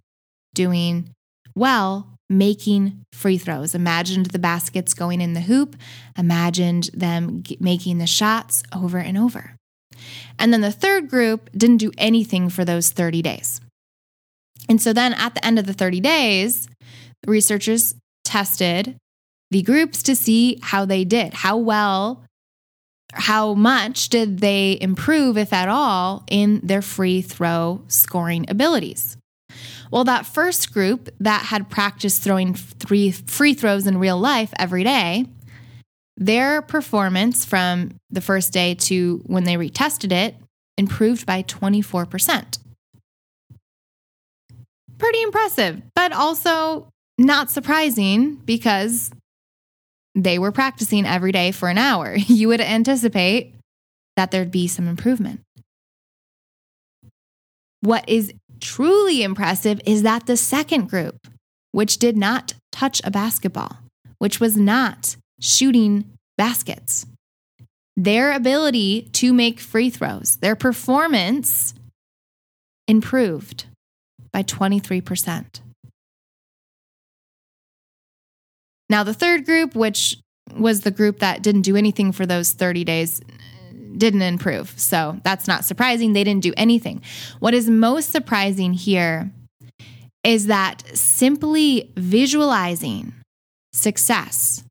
doing 0.55 1.11
well, 1.55 2.09
making 2.29 3.05
free 3.13 3.39
throws, 3.39 3.75
imagined 3.75 4.27
the 4.27 4.39
baskets 4.39 4.95
going 4.95 5.21
in 5.21 5.35
the 5.35 5.41
hoop, 5.41 5.77
imagined 6.17 6.91
them 6.95 7.43
making 7.61 7.99
the 7.99 8.07
shots 8.07 8.63
over 8.75 8.99
and 8.99 9.19
over. 9.19 9.57
And 10.39 10.53
then 10.53 10.61
the 10.61 10.73
third 10.73 11.09
group 11.09 11.51
didn't 11.57 11.77
do 11.77 11.93
anything 11.99 12.49
for 12.49 12.65
those 12.65 12.91
30 12.91 13.23
days. 13.23 13.61
And 14.69 14.81
so 14.81 14.93
then 14.93 15.13
at 15.15 15.35
the 15.35 15.45
end 15.45 15.59
of 15.59 15.67
the 15.67 15.73
30 15.73 16.01
days, 16.01 16.69
researchers 17.27 17.95
tested 18.25 18.97
the 19.53 19.63
groups 19.63 20.03
to 20.05 20.17
see 20.17 20.59
how 20.63 20.87
they 20.87 21.05
did, 21.05 21.35
how 21.35 21.59
well, 21.59 22.25
how 23.13 23.53
much 23.53 24.09
did 24.09 24.39
they 24.39 24.79
improve, 24.81 25.37
if 25.37 25.53
at 25.53 25.69
all, 25.69 26.25
in 26.31 26.61
their 26.63 26.81
free 26.81 27.21
throw 27.21 27.83
scoring 27.87 28.47
abilities. 28.49 29.19
Well, 29.91 30.05
that 30.05 30.25
first 30.25 30.73
group 30.73 31.11
that 31.21 31.43
had 31.43 31.69
practiced 31.69 32.23
throwing 32.23 32.55
three 32.55 33.11
free 33.11 33.53
throws 33.53 33.87
in 33.87 33.99
real 33.99 34.19
life 34.19 34.51
every 34.59 34.85
day, 34.85 35.27
their 36.17 36.63
performance 36.63 37.45
from 37.45 37.91
the 38.09 38.23
first 38.23 38.55
day 38.55 38.75
to 38.75 39.21
when 39.27 39.45
they 39.45 39.57
retested 39.57 40.13
it 40.13 40.35
improved 40.79 41.27
by 41.27 41.43
24%. 41.43 42.59
Pretty 44.97 45.23
impressive, 45.23 45.83
but 45.95 46.13
also 46.13 46.89
not 47.19 47.51
surprising 47.51 48.37
because 48.37 49.11
they 50.15 50.39
were 50.39 50.53
practicing 50.53 51.07
every 51.07 51.33
day 51.33 51.53
for 51.53 51.69
an 51.69 51.79
hour. 51.79 52.17
You 52.27 52.49
would 52.49 52.61
anticipate 52.61 53.55
that 54.17 54.31
there'd 54.31 54.51
be 54.51 54.69
some 54.69 54.89
improvement. 54.89 55.41
What 57.81 58.09
is 58.09 58.33
truly 58.61 59.23
impressive 59.23 59.81
is 59.87 60.03
that 60.03 60.27
the 60.27 60.37
second 60.37 60.89
group, 60.89 61.27
which 61.73 61.99
did 61.99 62.17
not 62.17 62.55
touch 62.71 63.01
a 63.05 63.11
basketball, 63.11 63.79
which 64.19 64.39
was 64.41 64.57
not 64.57 65.17
shooting 65.41 66.05
baskets, 66.39 67.07
their 67.97 68.33
ability 68.33 69.09
to 69.13 69.33
make 69.33 69.61
free 69.61 69.91
throws, 69.91 70.37
their 70.37 70.57
performance 70.57 71.75
improved 72.89 73.67
by 74.33 74.43
23%. 74.43 75.61
Now, 78.93 79.05
the 79.05 79.15
third 79.15 79.47
group, 79.47 79.75
which 79.75 80.19
was 80.55 80.83
the 80.83 80.91
group 80.91 81.21
that 81.21 81.43
didn't 81.43 81.63
do 81.63 81.77
anything 81.77 82.13
for 82.13 82.27
those 82.27 82.53
30 82.53 82.85
days, 82.85 83.23
didn't 83.97 84.21
improve. 84.21 84.79
So 84.79 85.19
that's 85.25 85.49
not 85.49 85.65
surprising. 85.65 86.13
They 86.13 86.25
didn't 86.25 86.43
do 86.43 86.53
anything. 86.59 87.01
What 87.39 87.55
is 87.55 87.71
most 87.71 88.11
surprising 88.11 88.75
here 88.75 89.31
is 90.25 90.49
that 90.49 90.83
simply 90.95 91.91
visualizing 91.97 93.15
success 93.73 94.63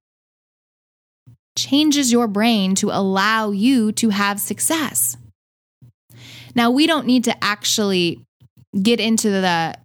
changes 1.57 2.11
your 2.11 2.27
brain 2.27 2.75
to 2.75 2.91
allow 2.91 3.49
you 3.49 3.91
to 3.93 4.09
have 4.09 4.39
success. 4.39 5.17
Now, 6.53 6.69
we 6.69 6.85
don't 6.85 7.07
need 7.07 7.23
to 7.23 7.43
actually 7.43 8.21
get 8.79 8.99
into 8.99 9.31
the 9.31 9.77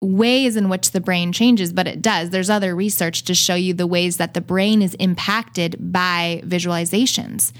ways 0.00 0.56
in 0.56 0.68
which 0.68 0.92
the 0.92 1.00
brain 1.00 1.32
changes, 1.32 1.72
but 1.72 1.86
it 1.86 2.00
does. 2.00 2.30
There's 2.30 2.50
other 2.50 2.74
research 2.74 3.22
to 3.24 3.34
show 3.34 3.54
you 3.54 3.74
the 3.74 3.86
ways 3.86 4.16
that 4.16 4.34
the 4.34 4.40
brain 4.40 4.82
is 4.82 4.94
impacted 4.94 5.76
by 5.78 6.42
visualizations. 6.44 7.52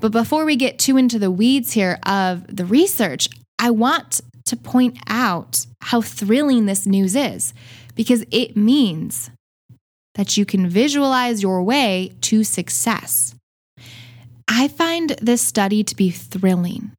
But 0.00 0.12
before 0.12 0.44
we 0.44 0.56
get 0.56 0.78
too 0.78 0.96
into 0.96 1.18
the 1.18 1.30
weeds 1.30 1.72
here 1.72 1.98
of 2.04 2.54
the 2.54 2.64
research, 2.64 3.28
I 3.58 3.70
want 3.70 4.20
to 4.46 4.56
point 4.56 4.98
out 5.08 5.66
how 5.82 6.00
thrilling 6.00 6.66
this 6.66 6.86
news 6.86 7.14
is 7.14 7.52
because 7.94 8.24
it 8.30 8.56
means 8.56 9.30
that 10.14 10.36
you 10.36 10.44
can 10.44 10.68
visualize 10.68 11.42
your 11.42 11.62
way 11.62 12.12
to 12.22 12.42
success. 12.42 13.34
I 14.48 14.68
find 14.68 15.10
this 15.22 15.42
study 15.42 15.84
to 15.84 15.94
be 15.94 16.10
thrilling 16.10 16.92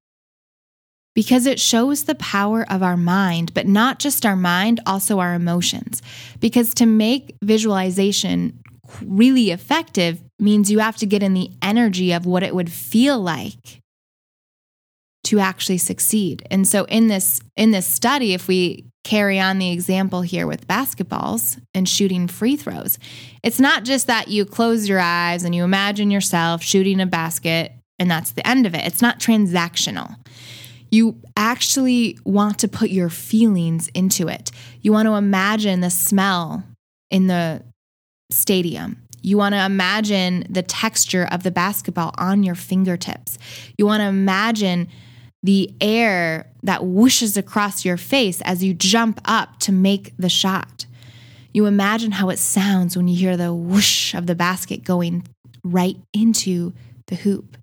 because 1.15 1.45
it 1.45 1.59
shows 1.59 2.03
the 2.03 2.15
power 2.15 2.65
of 2.69 2.83
our 2.83 2.97
mind, 2.97 3.53
but 3.53 3.67
not 3.67 3.99
just 3.99 4.25
our 4.25 4.35
mind, 4.35 4.79
also 4.85 5.19
our 5.19 5.33
emotions. 5.33 6.01
Because 6.39 6.73
to 6.75 6.85
make 6.85 7.35
visualization 7.43 8.59
really 9.03 9.51
effective 9.51 10.21
means 10.39 10.71
you 10.71 10.79
have 10.79 10.97
to 10.97 11.05
get 11.05 11.23
in 11.23 11.33
the 11.33 11.51
energy 11.61 12.11
of 12.11 12.25
what 12.25 12.43
it 12.43 12.55
would 12.55 12.71
feel 12.71 13.19
like 13.19 13.81
to 15.25 15.39
actually 15.39 15.77
succeed. 15.77 16.47
And 16.49 16.67
so 16.67 16.85
in 16.85 17.07
this 17.07 17.41
in 17.55 17.71
this 17.71 17.85
study 17.85 18.33
if 18.33 18.47
we 18.47 18.85
carry 19.03 19.39
on 19.39 19.59
the 19.59 19.71
example 19.71 20.21
here 20.21 20.45
with 20.45 20.67
basketballs 20.67 21.59
and 21.73 21.87
shooting 21.87 22.27
free 22.27 22.55
throws. 22.55 22.99
It's 23.43 23.59
not 23.59 23.83
just 23.83 24.07
that 24.07 24.27
you 24.27 24.45
close 24.45 24.89
your 24.89 24.99
eyes 24.99 25.43
and 25.43 25.55
you 25.55 25.63
imagine 25.63 26.11
yourself 26.11 26.61
shooting 26.61 26.99
a 26.99 27.05
basket 27.05 27.71
and 27.97 28.09
that's 28.09 28.31
the 28.31 28.47
end 28.47 28.65
of 28.65 28.75
it. 28.75 28.85
It's 28.85 29.01
not 29.01 29.19
transactional. 29.19 30.15
You 30.91 31.21
actually 31.37 32.17
want 32.23 32.59
to 32.59 32.67
put 32.67 32.89
your 32.89 33.09
feelings 33.09 33.89
into 33.89 34.27
it. 34.27 34.51
You 34.81 34.91
want 34.91 35.07
to 35.07 35.13
imagine 35.13 35.81
the 35.81 35.89
smell 35.89 36.63
in 37.11 37.27
the 37.27 37.63
stadium. 38.31 39.01
You 39.21 39.37
want 39.37 39.53
to 39.53 39.63
imagine 39.65 40.45
the 40.49 40.63
texture 40.63 41.27
of 41.29 41.43
the 41.43 41.51
basketball 41.51 42.13
on 42.17 42.43
your 42.43 42.55
fingertips. 42.55 43.37
You 43.77 43.85
want 43.85 44.01
to 44.01 44.07
imagine 44.07 44.87
the 45.43 45.73
air 45.79 46.51
that 46.63 46.81
whooshes 46.81 47.37
across 47.37 47.85
your 47.85 47.97
face 47.97 48.41
as 48.41 48.63
you 48.63 48.73
jump 48.73 49.21
up 49.25 49.59
to 49.59 49.71
make 49.71 50.13
the 50.17 50.29
shot. 50.29 50.85
You 51.53 51.65
imagine 51.65 52.11
how 52.11 52.29
it 52.29 52.39
sounds 52.39 52.95
when 52.95 53.07
you 53.07 53.15
hear 53.15 53.37
the 53.37 53.53
whoosh 53.53 54.13
of 54.13 54.27
the 54.27 54.35
basket 54.35 54.83
going 54.83 55.25
right 55.63 55.97
into 56.13 56.73
the 57.07 57.15
hoop. 57.15 57.57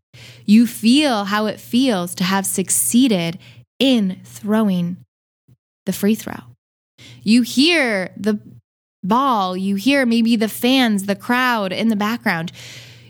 You 0.44 0.66
feel 0.66 1.24
how 1.24 1.46
it 1.46 1.60
feels 1.60 2.14
to 2.16 2.24
have 2.24 2.46
succeeded 2.46 3.38
in 3.78 4.20
throwing 4.24 4.98
the 5.84 5.92
free 5.92 6.14
throw. 6.14 6.40
You 7.22 7.42
hear 7.42 8.12
the 8.16 8.40
ball, 9.02 9.56
you 9.56 9.76
hear 9.76 10.04
maybe 10.06 10.36
the 10.36 10.48
fans, 10.48 11.06
the 11.06 11.16
crowd 11.16 11.72
in 11.72 11.88
the 11.88 11.96
background. 11.96 12.52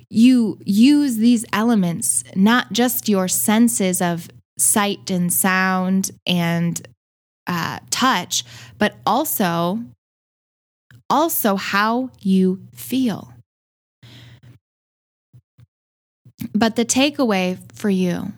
You 0.08 0.58
use 0.64 1.16
these 1.16 1.44
elements, 1.52 2.22
not 2.34 2.72
just 2.72 3.08
your 3.08 3.28
senses 3.28 4.00
of 4.00 4.28
sight 4.58 5.10
and 5.10 5.32
sound 5.32 6.10
and 6.26 6.86
uh, 7.46 7.80
touch, 7.90 8.44
but 8.78 8.96
also 9.06 9.80
also 11.08 11.56
how 11.56 12.10
you 12.20 12.60
feel. 12.74 13.32
But 16.54 16.76
the 16.76 16.84
takeaway 16.84 17.58
for 17.72 17.88
you 17.90 18.32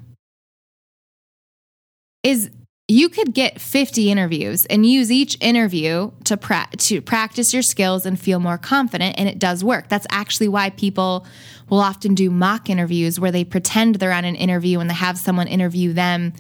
is 2.23 2.51
you 2.91 3.11
could 3.11 3.35
get 3.35 3.61
50 3.61 4.11
interviews 4.11 4.65
and 4.67 4.87
use 4.87 5.13
each 5.13 5.37
interview 5.43 6.11
to 6.25 6.37
pra- 6.39 6.69
to 6.79 7.03
practice 7.03 7.53
your 7.53 7.63
skills 7.63 8.07
and 8.07 8.19
feel 8.19 8.41
more 8.41 8.57
confident 8.57 9.17
and 9.19 9.29
it 9.29 9.39
does 9.39 9.63
work. 9.63 9.89
That's 9.89 10.07
actually 10.11 10.49
why 10.49 10.71
people 10.71 11.27
will 11.69 11.81
often 11.81 12.15
do 12.15 12.31
mock 12.31 12.71
interviews 12.71 13.21
where 13.21 13.31
they 13.31 13.45
pretend 13.45 13.97
they're 13.97 14.13
on 14.13 14.25
an 14.25 14.37
interview 14.37 14.81
and 14.81 14.89
they 14.89 14.95
have 14.95 15.19
someone 15.19 15.49
interview 15.49 15.93
them 15.93 16.33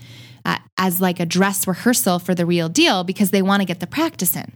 uh, 0.46 0.58
as 0.78 1.02
like 1.02 1.20
a 1.20 1.26
dress 1.26 1.66
rehearsal 1.66 2.18
for 2.18 2.34
the 2.34 2.46
real 2.46 2.70
deal 2.70 3.04
because 3.04 3.30
they 3.30 3.42
want 3.42 3.60
to 3.60 3.66
get 3.66 3.80
the 3.80 3.86
practice 3.86 4.34
in. 4.34 4.54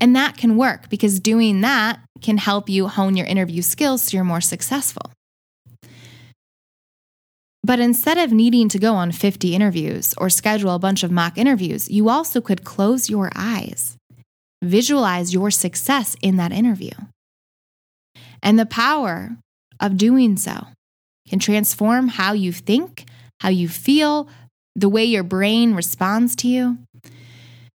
And 0.00 0.16
that 0.16 0.36
can 0.36 0.56
work 0.56 0.88
because 0.88 1.20
doing 1.20 1.60
that 1.60 2.00
can 2.20 2.36
help 2.38 2.68
you 2.68 2.88
hone 2.88 3.16
your 3.16 3.26
interview 3.26 3.62
skills 3.62 4.02
so 4.02 4.16
you're 4.16 4.24
more 4.24 4.40
successful. 4.40 5.12
But 7.64 7.78
instead 7.78 8.18
of 8.18 8.32
needing 8.32 8.68
to 8.70 8.78
go 8.78 8.94
on 8.94 9.12
50 9.12 9.54
interviews 9.54 10.14
or 10.18 10.28
schedule 10.28 10.74
a 10.74 10.80
bunch 10.80 11.02
of 11.02 11.12
mock 11.12 11.38
interviews, 11.38 11.88
you 11.88 12.08
also 12.08 12.40
could 12.40 12.64
close 12.64 13.08
your 13.08 13.30
eyes, 13.36 13.96
visualize 14.62 15.32
your 15.32 15.50
success 15.50 16.16
in 16.22 16.36
that 16.38 16.52
interview. 16.52 16.92
And 18.42 18.58
the 18.58 18.66
power 18.66 19.36
of 19.78 19.96
doing 19.96 20.36
so 20.36 20.66
can 21.28 21.38
transform 21.38 22.08
how 22.08 22.32
you 22.32 22.52
think, 22.52 23.04
how 23.40 23.48
you 23.48 23.68
feel, 23.68 24.28
the 24.74 24.88
way 24.88 25.04
your 25.04 25.22
brain 25.22 25.74
responds 25.74 26.34
to 26.36 26.48
you 26.48 26.78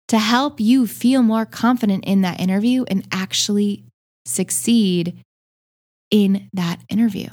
to 0.09 0.19
help 0.19 0.61
you 0.61 0.87
feel 0.87 1.23
more 1.23 1.47
confident 1.47 2.05
in 2.05 2.21
that 2.21 2.39
interview 2.39 2.85
and 2.89 3.07
actually 3.11 3.83
succeed 4.27 5.17
in 6.11 6.49
that 6.53 6.79
interview. 6.89 7.29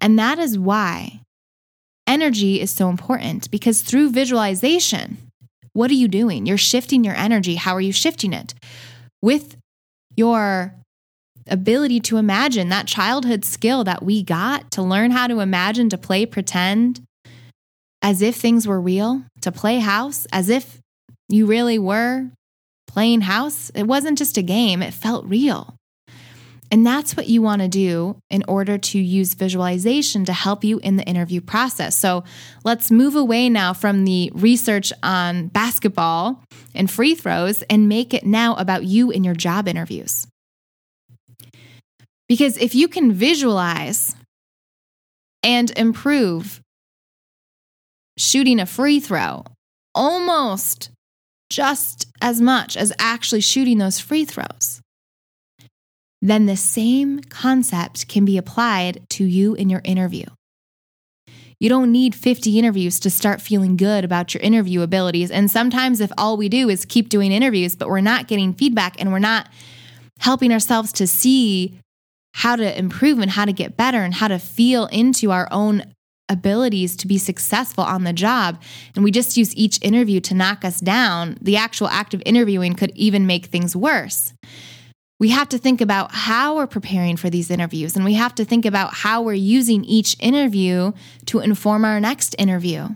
And 0.00 0.18
that 0.18 0.38
is 0.38 0.58
why 0.58 1.20
energy 2.06 2.60
is 2.60 2.70
so 2.70 2.88
important 2.88 3.50
because 3.50 3.82
through 3.82 4.10
visualization, 4.10 5.18
what 5.72 5.90
are 5.90 5.94
you 5.94 6.08
doing? 6.08 6.46
You're 6.46 6.58
shifting 6.58 7.04
your 7.04 7.14
energy. 7.14 7.54
How 7.54 7.74
are 7.74 7.80
you 7.80 7.92
shifting 7.92 8.32
it? 8.32 8.54
With 9.22 9.56
your 10.16 10.74
ability 11.48 12.00
to 12.00 12.18
imagine 12.18 12.68
that 12.68 12.86
childhood 12.86 13.44
skill 13.44 13.84
that 13.84 14.02
we 14.02 14.22
got 14.22 14.70
to 14.72 14.82
learn 14.82 15.10
how 15.10 15.26
to 15.26 15.40
imagine, 15.40 15.88
to 15.88 15.98
play 15.98 16.26
pretend 16.26 17.02
as 18.02 18.20
if 18.20 18.36
things 18.36 18.66
were 18.66 18.80
real, 18.80 19.24
to 19.40 19.52
play 19.52 19.78
house 19.78 20.26
as 20.32 20.48
if 20.48 20.78
you 21.28 21.46
really 21.46 21.78
were 21.78 22.30
playing 22.86 23.22
house. 23.22 23.70
It 23.74 23.84
wasn't 23.84 24.18
just 24.18 24.36
a 24.36 24.42
game, 24.42 24.82
it 24.82 24.92
felt 24.92 25.24
real. 25.24 25.76
And 26.72 26.86
that's 26.86 27.14
what 27.18 27.28
you 27.28 27.42
want 27.42 27.60
to 27.60 27.68
do 27.68 28.16
in 28.30 28.44
order 28.48 28.78
to 28.78 28.98
use 28.98 29.34
visualization 29.34 30.24
to 30.24 30.32
help 30.32 30.64
you 30.64 30.78
in 30.78 30.96
the 30.96 31.04
interview 31.04 31.42
process. 31.42 31.98
So 31.98 32.24
let's 32.64 32.90
move 32.90 33.14
away 33.14 33.50
now 33.50 33.74
from 33.74 34.06
the 34.06 34.32
research 34.34 34.90
on 35.02 35.48
basketball 35.48 36.42
and 36.74 36.90
free 36.90 37.14
throws 37.14 37.60
and 37.64 37.90
make 37.90 38.14
it 38.14 38.24
now 38.24 38.54
about 38.54 38.84
you 38.84 39.10
in 39.10 39.22
your 39.22 39.34
job 39.34 39.68
interviews. 39.68 40.26
Because 42.26 42.56
if 42.56 42.74
you 42.74 42.88
can 42.88 43.12
visualize 43.12 44.16
and 45.42 45.70
improve 45.76 46.62
shooting 48.16 48.58
a 48.58 48.64
free 48.64 48.98
throw 48.98 49.44
almost 49.94 50.88
just 51.50 52.06
as 52.22 52.40
much 52.40 52.78
as 52.78 52.94
actually 52.98 53.42
shooting 53.42 53.76
those 53.76 54.00
free 54.00 54.24
throws, 54.24 54.81
then 56.22 56.46
the 56.46 56.56
same 56.56 57.20
concept 57.20 58.08
can 58.08 58.24
be 58.24 58.38
applied 58.38 59.04
to 59.10 59.24
you 59.24 59.54
in 59.54 59.68
your 59.68 59.82
interview. 59.84 60.24
You 61.58 61.68
don't 61.68 61.92
need 61.92 62.14
50 62.14 62.58
interviews 62.58 62.98
to 63.00 63.10
start 63.10 63.40
feeling 63.40 63.76
good 63.76 64.04
about 64.04 64.32
your 64.34 64.42
interview 64.42 64.82
abilities. 64.82 65.30
And 65.30 65.50
sometimes, 65.50 66.00
if 66.00 66.10
all 66.16 66.36
we 66.36 66.48
do 66.48 66.68
is 66.68 66.84
keep 66.84 67.08
doing 67.08 67.30
interviews, 67.30 67.76
but 67.76 67.88
we're 67.88 68.00
not 68.00 68.26
getting 68.26 68.54
feedback 68.54 69.00
and 69.00 69.12
we're 69.12 69.20
not 69.20 69.48
helping 70.18 70.52
ourselves 70.52 70.92
to 70.94 71.06
see 71.06 71.78
how 72.34 72.56
to 72.56 72.78
improve 72.78 73.18
and 73.18 73.30
how 73.30 73.44
to 73.44 73.52
get 73.52 73.76
better 73.76 74.02
and 74.02 74.14
how 74.14 74.28
to 74.28 74.38
feel 74.38 74.86
into 74.86 75.30
our 75.30 75.46
own 75.50 75.94
abilities 76.28 76.96
to 76.96 77.06
be 77.06 77.18
successful 77.18 77.84
on 77.84 78.04
the 78.04 78.12
job, 78.12 78.60
and 78.94 79.04
we 79.04 79.10
just 79.10 79.36
use 79.36 79.54
each 79.54 79.78
interview 79.82 80.18
to 80.20 80.34
knock 80.34 80.64
us 80.64 80.80
down, 80.80 81.36
the 81.40 81.56
actual 81.56 81.88
act 81.88 82.14
of 82.14 82.22
interviewing 82.24 82.74
could 82.74 82.90
even 82.96 83.26
make 83.26 83.46
things 83.46 83.76
worse. 83.76 84.32
We 85.22 85.28
have 85.28 85.50
to 85.50 85.58
think 85.58 85.80
about 85.80 86.10
how 86.10 86.56
we're 86.56 86.66
preparing 86.66 87.16
for 87.16 87.30
these 87.30 87.48
interviews, 87.48 87.94
and 87.94 88.04
we 88.04 88.14
have 88.14 88.34
to 88.34 88.44
think 88.44 88.66
about 88.66 88.92
how 88.92 89.22
we're 89.22 89.34
using 89.34 89.84
each 89.84 90.16
interview 90.18 90.90
to 91.26 91.38
inform 91.38 91.84
our 91.84 92.00
next 92.00 92.34
interview. 92.40 92.88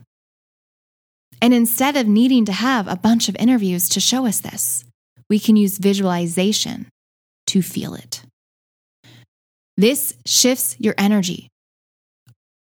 And 1.40 1.54
instead 1.54 1.96
of 1.96 2.08
needing 2.08 2.44
to 2.46 2.52
have 2.52 2.88
a 2.88 2.96
bunch 2.96 3.28
of 3.28 3.36
interviews 3.36 3.88
to 3.90 4.00
show 4.00 4.26
us 4.26 4.40
this, 4.40 4.84
we 5.30 5.38
can 5.38 5.54
use 5.54 5.78
visualization 5.78 6.88
to 7.46 7.62
feel 7.62 7.94
it. 7.94 8.22
This 9.76 10.12
shifts 10.26 10.74
your 10.80 10.96
energy 10.98 11.46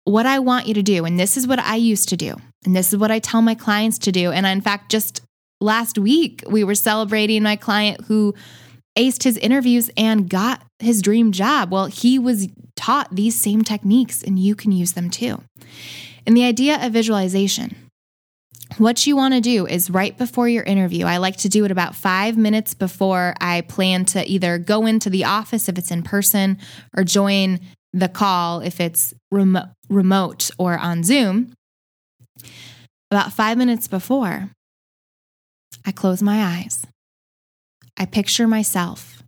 what 0.05 0.25
I 0.25 0.39
want 0.39 0.69
you 0.69 0.75
to 0.75 0.83
do, 0.85 1.05
and 1.05 1.19
this 1.19 1.37
is 1.37 1.49
what 1.49 1.59
I 1.59 1.75
used 1.75 2.11
to 2.11 2.17
do, 2.17 2.37
and 2.65 2.77
this 2.77 2.93
is 2.93 2.99
what 3.01 3.11
I 3.11 3.19
tell 3.19 3.43
my 3.43 3.57
clients 3.57 3.99
to 3.99 4.13
do. 4.13 4.31
And 4.31 4.47
in 4.47 4.61
fact, 4.61 4.89
just 4.89 5.21
last 5.61 5.99
week, 5.99 6.45
we 6.47 6.63
were 6.63 6.77
celebrating 6.77 7.43
my 7.43 7.57
client 7.57 8.03
who 8.03 8.37
aced 8.99 9.23
his 9.23 9.39
interviews 9.39 9.91
and 9.97 10.29
got 10.29 10.63
his 10.79 11.01
dream 11.01 11.33
job. 11.33 11.73
Well, 11.73 11.87
he 11.87 12.19
was 12.19 12.49
taught 12.77 13.15
these 13.15 13.39
same 13.39 13.63
techniques, 13.63 14.23
and 14.23 14.39
you 14.39 14.55
can 14.55 14.73
use 14.73 14.93
them 14.93 15.09
too. 15.09 15.43
And 16.27 16.37
the 16.37 16.45
idea 16.45 16.85
of 16.85 16.93
visualization. 16.93 17.77
What 18.77 19.07
you 19.07 19.17
want 19.17 19.33
to 19.33 19.41
do 19.41 19.67
is 19.67 19.89
right 19.89 20.17
before 20.17 20.49
your 20.49 20.63
interview. 20.63 21.07
I 21.07 21.17
like 21.17 21.39
to 21.39 21.49
do 21.49 21.65
it 21.65 21.71
about 21.71 21.95
five 21.95 22.37
minutes 22.37 22.75
before 22.75 23.35
I 23.41 23.63
plan 23.63 24.05
to 24.07 24.25
either 24.29 24.59
go 24.59 24.85
into 24.85 25.09
the 25.09 25.25
office 25.25 25.69
if 25.69 25.79
it's 25.79 25.91
in 25.91 26.03
person 26.03 26.59
or 26.95 27.03
join 27.03 27.61
the 27.93 28.09
call 28.09 28.61
if 28.61 28.81
it's 28.81 29.15
remote, 29.31 29.69
remote 29.89 30.51
or 30.59 30.79
on 30.79 31.03
Zoom, 31.03 31.53
about 33.11 33.33
five 33.33 33.57
minutes 33.57 33.89
before, 33.89 34.51
I 35.87 35.93
close 35.93 36.23
my 36.23 36.43
eyes. 36.43 36.87
I 37.99 38.07
picture 38.07 38.47
myself 38.47 39.23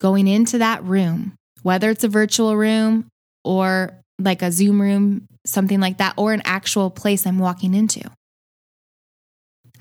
going 0.00 0.28
into 0.28 0.58
that 0.58 0.84
room, 0.84 1.34
whether 1.62 1.90
it's 1.90 2.04
a 2.04 2.08
virtual 2.08 2.56
room 2.56 3.08
or 3.44 3.98
like 4.18 4.42
a 4.42 4.52
Zoom 4.52 4.80
room, 4.80 5.26
something 5.46 5.80
like 5.80 5.98
that, 5.98 6.14
or 6.16 6.32
an 6.32 6.42
actual 6.44 6.90
place 6.90 7.26
I'm 7.26 7.38
walking 7.38 7.74
into. 7.74 8.10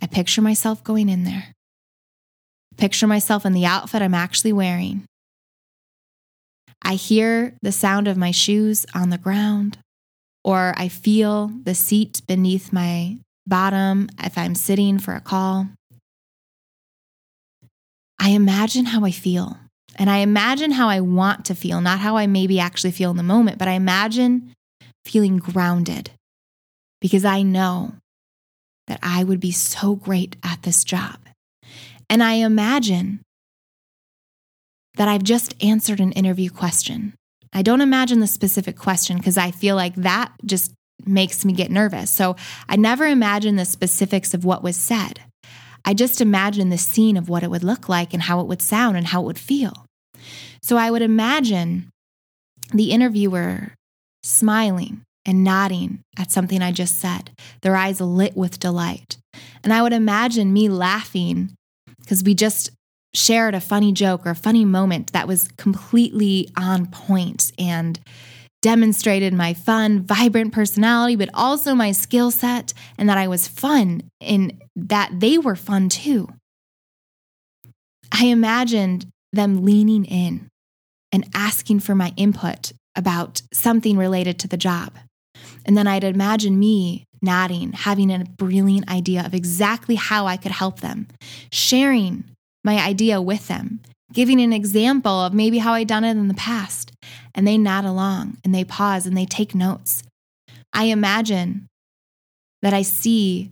I 0.02 0.08
picture 0.08 0.42
myself 0.42 0.84
going 0.84 1.10
in 1.10 1.26
there. 1.26 1.54
Picture 2.78 3.08
myself 3.08 3.46
in 3.46 3.54
the 3.54 3.66
outfit 3.66 4.02
I'm 4.02 4.14
actually 4.14 4.54
wearing. 4.54 5.04
I 6.82 6.94
hear 6.94 7.56
the 7.62 7.72
sound 7.72 8.08
of 8.08 8.16
my 8.16 8.32
shoes 8.32 8.86
on 8.94 9.10
the 9.10 9.18
ground, 9.18 9.80
or 10.44 10.74
I 10.78 10.88
feel 10.88 11.52
the 11.64 11.76
seat 11.76 12.22
beneath 12.28 12.72
my 12.72 13.18
bottom 13.48 14.10
if 14.24 14.38
I'm 14.38 14.56
sitting 14.56 15.00
for 15.00 15.14
a 15.14 15.20
call. 15.20 15.68
I 18.20 18.30
imagine 18.30 18.86
how 18.86 19.06
I 19.06 19.12
feel, 19.12 19.58
and 19.96 20.10
I 20.10 20.18
imagine 20.18 20.72
how 20.72 20.90
I 20.90 21.02
want 21.02 21.46
to 21.46 21.56
feel, 21.56 21.82
not 21.82 22.00
how 22.00 22.18
I 22.18 22.28
maybe 22.28 22.60
actually 22.60 22.92
feel 22.92 23.12
in 23.12 23.18
the 23.18 23.24
moment, 23.24 23.58
but 23.58 23.68
I 23.68 23.74
imagine 23.74 24.54
feeling 25.06 25.38
grounded 25.38 26.12
because 27.00 27.26
I 27.26 27.42
know 27.42 27.94
that 28.88 29.00
I 29.04 29.24
would 29.24 29.40
be 29.40 29.52
so 29.52 29.96
great 29.96 30.36
at 30.44 30.64
this 30.64 30.84
job. 30.84 31.20
And 32.10 32.24
I 32.24 32.34
imagine 32.34 33.22
that 34.96 35.08
I've 35.08 35.24
just 35.24 35.56
answered 35.64 36.00
an 36.00 36.12
interview 36.14 36.50
question. 36.50 37.14
I 37.54 37.62
don't 37.62 37.82
imagine 37.82 38.20
the 38.20 38.28
specific 38.28 38.78
question 38.78 39.18
because 39.18 39.38
I 39.38 39.52
feel 39.52 39.76
like 39.76 39.96
that 39.96 40.32
just 40.46 40.74
makes 41.06 41.46
me 41.46 41.54
get 41.54 41.72
nervous. 41.72 42.10
So 42.10 42.36
I 42.68 42.76
never 42.76 43.06
imagine 43.06 43.56
the 43.56 43.66
specifics 43.66 44.34
of 44.34 44.44
what 44.44 44.64
was 44.64 44.76
said. 44.76 45.22
I 45.88 45.94
just 45.94 46.20
imagine 46.20 46.68
the 46.68 46.78
scene 46.78 47.16
of 47.16 47.30
what 47.30 47.44
it 47.44 47.50
would 47.50 47.64
look 47.64 47.88
like 47.88 48.14
and 48.14 48.22
how 48.22 48.42
it 48.42 48.48
would 48.48 48.62
sound 48.62 48.98
and 48.98 49.08
how 49.08 49.22
it 49.22 49.26
would 49.26 49.40
feel. 49.40 49.86
So 50.62 50.76
I 50.76 50.92
would 50.92 51.02
imagine 51.02 51.90
the 52.74 52.92
interviewer 52.92 53.74
smiling 54.22 55.04
and 55.26 55.46
nodding 55.46 56.02
at 56.20 56.30
something 56.30 56.62
I 56.62 56.74
just 56.74 57.00
said, 57.00 57.32
their 57.62 57.78
eyes 57.78 58.02
lit 58.02 58.36
with 58.36 58.60
delight. 58.60 59.18
And 59.64 59.72
I 59.72 59.82
would 59.82 59.94
imagine 59.94 60.52
me 60.52 60.68
laughing 60.68 61.56
because 62.02 62.22
we 62.22 62.36
just 62.36 62.70
shared 63.14 63.56
a 63.56 63.62
funny 63.62 63.94
joke 63.94 64.28
or 64.28 64.32
a 64.32 64.36
funny 64.36 64.66
moment 64.66 65.14
that 65.14 65.26
was 65.26 65.48
completely 65.58 66.50
on 66.58 66.88
point 66.88 67.54
and 67.58 67.98
demonstrated 68.62 69.34
my 69.34 69.54
fun, 69.54 70.04
vibrant 70.04 70.54
personality, 70.54 71.16
but 71.16 71.30
also 71.34 71.76
my 71.76 71.92
skill 71.92 72.32
set, 72.32 72.74
and 72.98 73.08
that 73.08 73.18
I 73.18 73.28
was 73.28 73.48
fun 73.48 74.10
and 74.20 74.62
that 74.76 75.20
they 75.20 75.38
were 75.38 75.56
fun 75.56 75.90
too. 75.90 76.30
I 78.12 78.26
imagined 78.26 79.08
them 79.34 79.64
leaning 79.64 80.06
in 80.06 80.50
and 81.12 81.28
asking 81.34 81.82
for 81.82 81.96
my 81.96 82.14
input 82.18 82.72
about 82.96 83.42
something 83.54 83.98
related 83.98 84.40
to 84.40 84.48
the 84.48 84.58
job. 84.58 84.98
And 85.66 85.78
then 85.78 85.88
I'd 85.88 86.04
imagine 86.04 86.58
me 86.58 87.06
nodding, 87.22 87.74
having 87.74 88.12
a 88.12 88.26
brilliant 88.26 88.90
idea 88.90 89.26
of 89.26 89.34
exactly 89.34 89.96
how 89.96 90.26
I 90.26 90.38
could 90.38 90.52
help 90.52 90.80
them, 90.80 91.08
sharing 91.52 92.24
my 92.64 92.80
idea 92.80 93.22
with 93.22 93.48
them, 93.48 93.82
giving 94.14 94.42
an 94.42 94.54
example 94.54 95.12
of 95.12 95.34
maybe 95.34 95.58
how 95.58 95.74
I'd 95.74 95.88
done 95.88 96.04
it 96.04 96.12
in 96.12 96.28
the 96.28 96.34
past. 96.34 96.92
And 97.36 97.48
they 97.48 97.58
nod 97.58 97.86
along 97.86 98.38
and 98.44 98.54
they 98.54 98.64
pause 98.64 99.06
and 99.06 99.16
they 99.16 99.26
take 99.26 99.54
notes. 99.54 100.04
I 100.74 100.86
imagine 100.86 101.68
that 102.62 102.74
I 102.74 102.82
see 102.82 103.52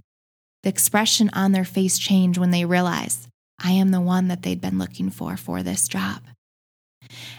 the 0.64 0.70
expression 0.70 1.30
on 1.34 1.52
their 1.52 1.66
face 1.66 1.98
change 1.98 2.38
when 2.38 2.52
they 2.52 2.66
realize 2.66 3.28
I 3.64 3.72
am 3.72 3.92
the 3.92 4.02
one 4.02 4.28
that 4.28 4.42
they'd 4.42 4.62
been 4.62 4.78
looking 4.78 5.10
for 5.10 5.38
for 5.38 5.64
this 5.64 5.88
job. 5.88 6.22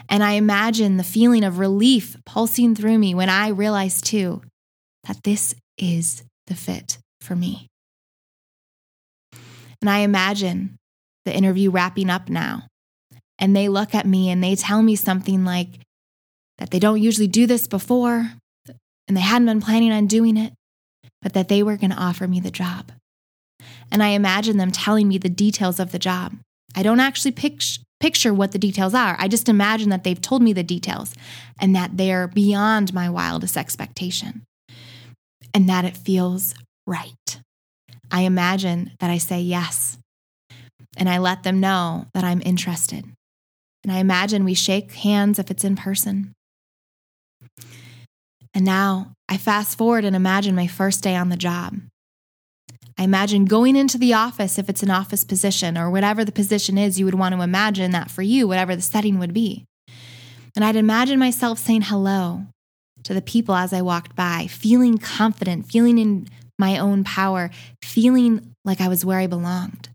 And 0.09 0.23
I 0.23 0.33
imagine 0.33 0.97
the 0.97 1.03
feeling 1.03 1.43
of 1.43 1.59
relief 1.59 2.15
pulsing 2.25 2.75
through 2.75 2.97
me 2.97 3.13
when 3.13 3.29
I 3.29 3.49
realize 3.49 4.01
too 4.01 4.41
that 5.05 5.23
this 5.23 5.55
is 5.77 6.23
the 6.47 6.55
fit 6.55 6.99
for 7.21 7.35
me. 7.35 7.67
And 9.81 9.89
I 9.89 9.99
imagine 9.99 10.77
the 11.25 11.35
interview 11.35 11.69
wrapping 11.69 12.09
up 12.09 12.29
now. 12.29 12.63
And 13.39 13.55
they 13.55 13.69
look 13.69 13.93
at 13.93 14.05
me 14.05 14.29
and 14.29 14.43
they 14.43 14.55
tell 14.55 14.81
me 14.81 14.95
something 14.95 15.45
like 15.45 15.79
that 16.57 16.71
they 16.71 16.79
don't 16.79 17.01
usually 17.01 17.27
do 17.27 17.45
this 17.45 17.67
before 17.67 18.31
and 19.07 19.15
they 19.15 19.21
hadn't 19.21 19.45
been 19.45 19.61
planning 19.61 19.91
on 19.91 20.07
doing 20.07 20.37
it, 20.37 20.53
but 21.21 21.33
that 21.33 21.47
they 21.47 21.61
were 21.61 21.77
going 21.77 21.91
to 21.91 21.97
offer 21.97 22.27
me 22.27 22.39
the 22.39 22.51
job. 22.51 22.91
And 23.91 24.03
I 24.03 24.09
imagine 24.09 24.57
them 24.57 24.71
telling 24.71 25.07
me 25.07 25.17
the 25.17 25.29
details 25.29 25.79
of 25.79 25.91
the 25.91 25.99
job. 25.99 26.35
I 26.75 26.83
don't 26.83 26.99
actually 26.99 27.31
picture 27.99 28.33
what 28.33 28.51
the 28.51 28.59
details 28.59 28.93
are. 28.93 29.15
I 29.19 29.27
just 29.27 29.47
imagine 29.47 29.89
that 29.89 30.03
they've 30.03 30.19
told 30.21 30.41
me 30.41 30.51
the 30.51 30.63
details 30.63 31.13
and 31.59 31.75
that 31.75 31.97
they're 31.97 32.27
beyond 32.27 32.93
my 32.93 33.09
wildest 33.09 33.55
expectation 33.55 34.43
and 35.53 35.69
that 35.69 35.85
it 35.85 35.95
feels 35.95 36.53
right. 36.85 37.41
I 38.11 38.21
imagine 38.21 38.91
that 38.99 39.09
I 39.09 39.17
say 39.17 39.41
yes 39.41 39.97
and 40.97 41.09
I 41.09 41.17
let 41.19 41.43
them 41.43 41.59
know 41.59 42.07
that 42.13 42.23
I'm 42.23 42.41
interested. 42.43 43.05
And 43.87 43.95
I 43.95 43.99
imagine 43.99 44.43
we 44.43 44.53
shake 44.53 44.91
hands 44.91 45.39
if 45.39 45.49
it's 45.49 45.63
in 45.63 45.77
person. 45.77 46.33
And 48.53 48.65
now 48.65 49.13
I 49.29 49.37
fast 49.37 49.77
forward 49.77 50.03
and 50.03 50.13
imagine 50.13 50.55
my 50.55 50.67
first 50.67 51.01
day 51.01 51.15
on 51.15 51.29
the 51.29 51.37
job. 51.37 51.77
I 52.97 53.03
imagine 53.03 53.45
going 53.45 53.77
into 53.77 53.97
the 53.97 54.13
office 54.13 54.59
if 54.59 54.67
it's 54.67 54.83
an 54.83 54.91
office 54.91 55.23
position 55.23 55.77
or 55.77 55.89
whatever 55.89 56.25
the 56.25 56.33
position 56.33 56.77
is, 56.77 56.99
you 56.99 57.05
would 57.05 57.15
want 57.15 57.33
to 57.33 57.41
imagine 57.41 57.91
that 57.91 58.11
for 58.11 58.21
you, 58.21 58.45
whatever 58.45 58.75
the 58.75 58.81
setting 58.81 59.19
would 59.19 59.33
be. 59.33 59.63
And 60.53 60.65
I'd 60.65 60.75
imagine 60.75 61.17
myself 61.17 61.57
saying 61.57 61.83
hello 61.83 62.41
to 63.03 63.13
the 63.13 63.21
people 63.21 63.55
as 63.55 63.71
I 63.71 63.81
walked 63.81 64.17
by, 64.17 64.47
feeling 64.47 64.97
confident, 64.97 65.71
feeling 65.71 65.97
in 65.97 66.27
my 66.59 66.77
own 66.77 67.05
power, 67.05 67.51
feeling 67.81 68.53
like 68.65 68.81
I 68.81 68.89
was 68.89 69.05
where 69.05 69.19
I 69.19 69.27
belonged. 69.27 69.87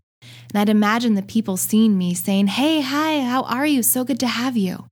And 0.53 0.61
I'd 0.61 0.69
imagine 0.69 1.15
the 1.15 1.23
people 1.23 1.57
seeing 1.57 1.97
me 1.97 2.13
saying, 2.13 2.47
Hey, 2.47 2.81
hi, 2.81 3.21
how 3.21 3.43
are 3.43 3.65
you? 3.65 3.81
So 3.81 4.03
good 4.03 4.19
to 4.19 4.27
have 4.27 4.55
you. 4.55 4.85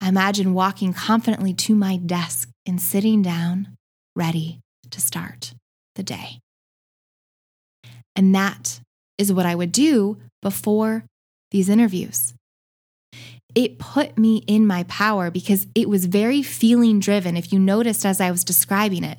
I 0.00 0.08
imagine 0.08 0.52
walking 0.52 0.92
confidently 0.92 1.54
to 1.54 1.74
my 1.74 1.96
desk 1.96 2.48
and 2.66 2.82
sitting 2.82 3.22
down, 3.22 3.76
ready 4.14 4.60
to 4.90 5.00
start 5.00 5.54
the 5.94 6.02
day. 6.02 6.40
And 8.14 8.34
that 8.34 8.80
is 9.18 9.32
what 9.32 9.46
I 9.46 9.54
would 9.54 9.72
do 9.72 10.18
before 10.42 11.04
these 11.50 11.68
interviews. 11.68 12.34
it 13.54 13.78
put 13.78 14.18
me 14.18 14.42
in 14.46 14.66
my 14.66 14.82
power 14.84 15.30
because 15.30 15.66
it 15.74 15.88
was 15.88 16.04
very 16.04 16.42
feeling 16.42 17.00
driven. 17.00 17.36
If 17.38 17.52
you 17.54 17.58
noticed 17.58 18.04
as 18.04 18.20
I 18.20 18.30
was 18.30 18.44
describing 18.44 19.02
it, 19.02 19.18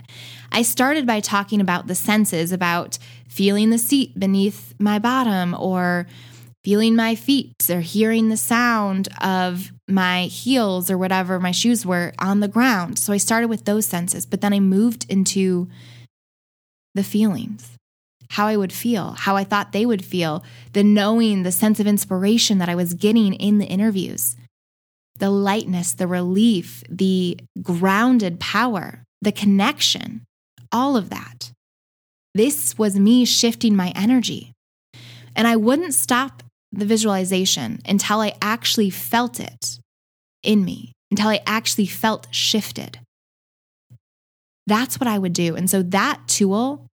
I 0.51 0.61
started 0.61 1.05
by 1.05 1.19
talking 1.19 1.61
about 1.61 1.87
the 1.87 1.95
senses, 1.95 2.51
about 2.51 2.97
feeling 3.27 3.69
the 3.69 3.77
seat 3.77 4.19
beneath 4.19 4.73
my 4.79 4.99
bottom 4.99 5.55
or 5.57 6.07
feeling 6.63 6.95
my 6.95 7.15
feet 7.15 7.69
or 7.69 7.81
hearing 7.81 8.29
the 8.29 8.37
sound 8.37 9.07
of 9.21 9.71
my 9.87 10.23
heels 10.23 10.91
or 10.91 10.97
whatever 10.97 11.39
my 11.39 11.51
shoes 11.51 11.85
were 11.85 12.13
on 12.19 12.39
the 12.39 12.47
ground. 12.47 12.99
So 12.99 13.13
I 13.13 13.17
started 13.17 13.47
with 13.47 13.65
those 13.65 13.85
senses, 13.85 14.25
but 14.25 14.41
then 14.41 14.53
I 14.53 14.59
moved 14.59 15.05
into 15.09 15.69
the 16.93 17.03
feelings 17.03 17.77
how 18.29 18.47
I 18.47 18.57
would 18.57 18.73
feel, 18.73 19.11
how 19.17 19.35
I 19.35 19.43
thought 19.43 19.71
they 19.71 19.85
would 19.85 20.03
feel, 20.03 20.43
the 20.73 20.83
knowing, 20.83 21.43
the 21.43 21.51
sense 21.51 21.79
of 21.79 21.87
inspiration 21.87 22.57
that 22.57 22.69
I 22.69 22.75
was 22.75 22.93
getting 22.93 23.33
in 23.33 23.57
the 23.57 23.65
interviews, 23.65 24.35
the 25.17 25.29
lightness, 25.29 25.93
the 25.93 26.07
relief, 26.07 26.83
the 26.89 27.39
grounded 27.61 28.39
power, 28.39 29.03
the 29.21 29.31
connection, 29.31 30.25
all 30.71 30.97
of 30.97 31.09
that. 31.09 31.51
This 32.33 32.77
was 32.77 32.99
me 32.99 33.25
shifting 33.25 33.75
my 33.75 33.91
energy. 33.95 34.53
And 35.35 35.47
I 35.47 35.55
wouldn't 35.55 35.93
stop 35.93 36.43
the 36.71 36.85
visualization 36.85 37.79
until 37.87 38.21
I 38.21 38.33
actually 38.41 38.89
felt 38.89 39.39
it 39.39 39.79
in 40.43 40.63
me, 40.63 40.93
until 41.11 41.29
I 41.29 41.41
actually 41.45 41.87
felt 41.87 42.27
shifted. 42.31 42.99
That's 44.65 44.99
what 44.99 45.07
I 45.07 45.17
would 45.17 45.33
do. 45.33 45.55
And 45.55 45.69
so 45.69 45.81
that 45.81 46.21
tool 46.27 46.87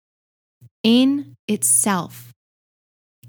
in 0.84 1.36
itself 1.48 2.32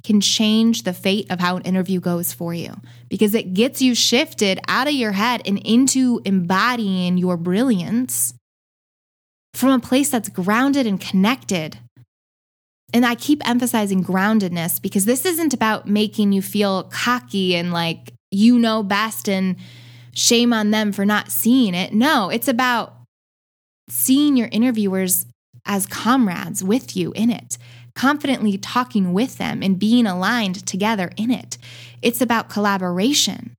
can 0.03 0.21
change 0.21 0.83
the 0.83 0.93
fate 0.93 1.31
of 1.31 1.39
how 1.41 1.57
an 1.57 1.63
interview 1.63 2.01
goes 2.01 2.33
for 2.33 2.53
you 2.53 2.75
because 3.09 3.35
it 3.35 3.55
gets 3.55 3.81
you 3.81 3.95
shifted 3.95 4.59
out 4.67 4.89
of 4.89 4.95
your 4.95 5.13
head 5.13 5.43
and 5.47 5.59
into 5.65 6.21
embodying 6.25 7.19
your 7.19 7.37
brilliance 7.37 8.35
from 9.55 9.71
a 9.71 9.79
place 9.79 10.11
that's 10.11 10.29
grounded 10.29 10.87
and 10.87 11.01
connected. 11.01 11.79
And 12.95 13.07
I 13.07 13.15
keep 13.15 13.47
emphasizing 13.49 14.05
groundedness 14.05 14.81
because 14.81 15.05
this 15.05 15.25
isn't 15.25 15.55
about 15.55 15.89
making 15.89 16.33
you 16.33 16.43
feel 16.43 16.85
cocky 16.85 17.57
and 17.57 17.73
like 17.73 18.13
you 18.31 18.59
know 18.59 18.83
best 18.83 19.29
and 19.29 19.57
shame 20.15 20.53
on 20.53 20.71
them 20.71 20.93
for 20.93 21.05
not 21.05 21.31
seeing 21.31 21.75
it. 21.75 21.93
No, 21.93 22.29
it's 22.29 22.49
about 22.49 22.95
seeing 23.89 24.37
your 24.37 24.49
interviewers 24.53 25.27
as 25.65 25.87
comrades 25.87 26.63
with 26.63 26.97
you 26.97 27.13
in 27.13 27.31
it, 27.31 27.57
confidently 27.95 28.59
talking 28.59 29.13
with 29.13 29.39
them 29.39 29.63
and 29.63 29.79
being 29.79 30.07
aligned 30.07 30.67
together 30.67 31.11
in 31.17 31.31
it. 31.31 31.57
It's 32.03 32.21
about 32.21 32.51
collaboration 32.51 33.55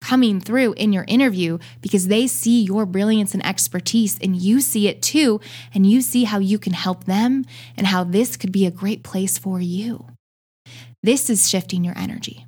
coming 0.00 0.40
through 0.40 0.74
in 0.74 0.92
your 0.92 1.04
interview 1.08 1.58
because 1.80 2.08
they 2.08 2.26
see 2.26 2.62
your 2.62 2.86
brilliance 2.86 3.34
and 3.34 3.44
expertise 3.44 4.18
and 4.20 4.36
you 4.36 4.60
see 4.60 4.88
it 4.88 5.02
too. 5.02 5.40
And 5.74 5.86
you 5.86 6.00
see 6.00 6.24
how 6.24 6.38
you 6.38 6.58
can 6.58 6.72
help 6.72 7.04
them 7.04 7.44
and 7.76 7.86
how 7.86 8.04
this 8.04 8.36
could 8.36 8.52
be 8.52 8.66
a 8.66 8.70
great 8.70 9.02
place 9.02 9.38
for 9.38 9.60
you. 9.60 10.06
This 11.02 11.30
is 11.30 11.48
shifting 11.48 11.84
your 11.84 11.96
energy. 11.96 12.46